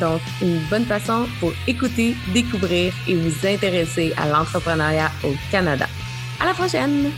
Donc, 0.00 0.20
une 0.42 0.60
bonne 0.68 0.84
façon 0.84 1.26
pour 1.40 1.52
écouter, 1.66 2.14
découvrir 2.34 2.92
et 3.08 3.16
vous 3.16 3.46
intéresser 3.46 4.12
à 4.18 4.28
l'entrepreneuriat 4.28 5.10
au 5.24 5.32
Canada. 5.50 5.86
À 6.38 6.44
la 6.44 6.52
prochaine! 6.52 7.10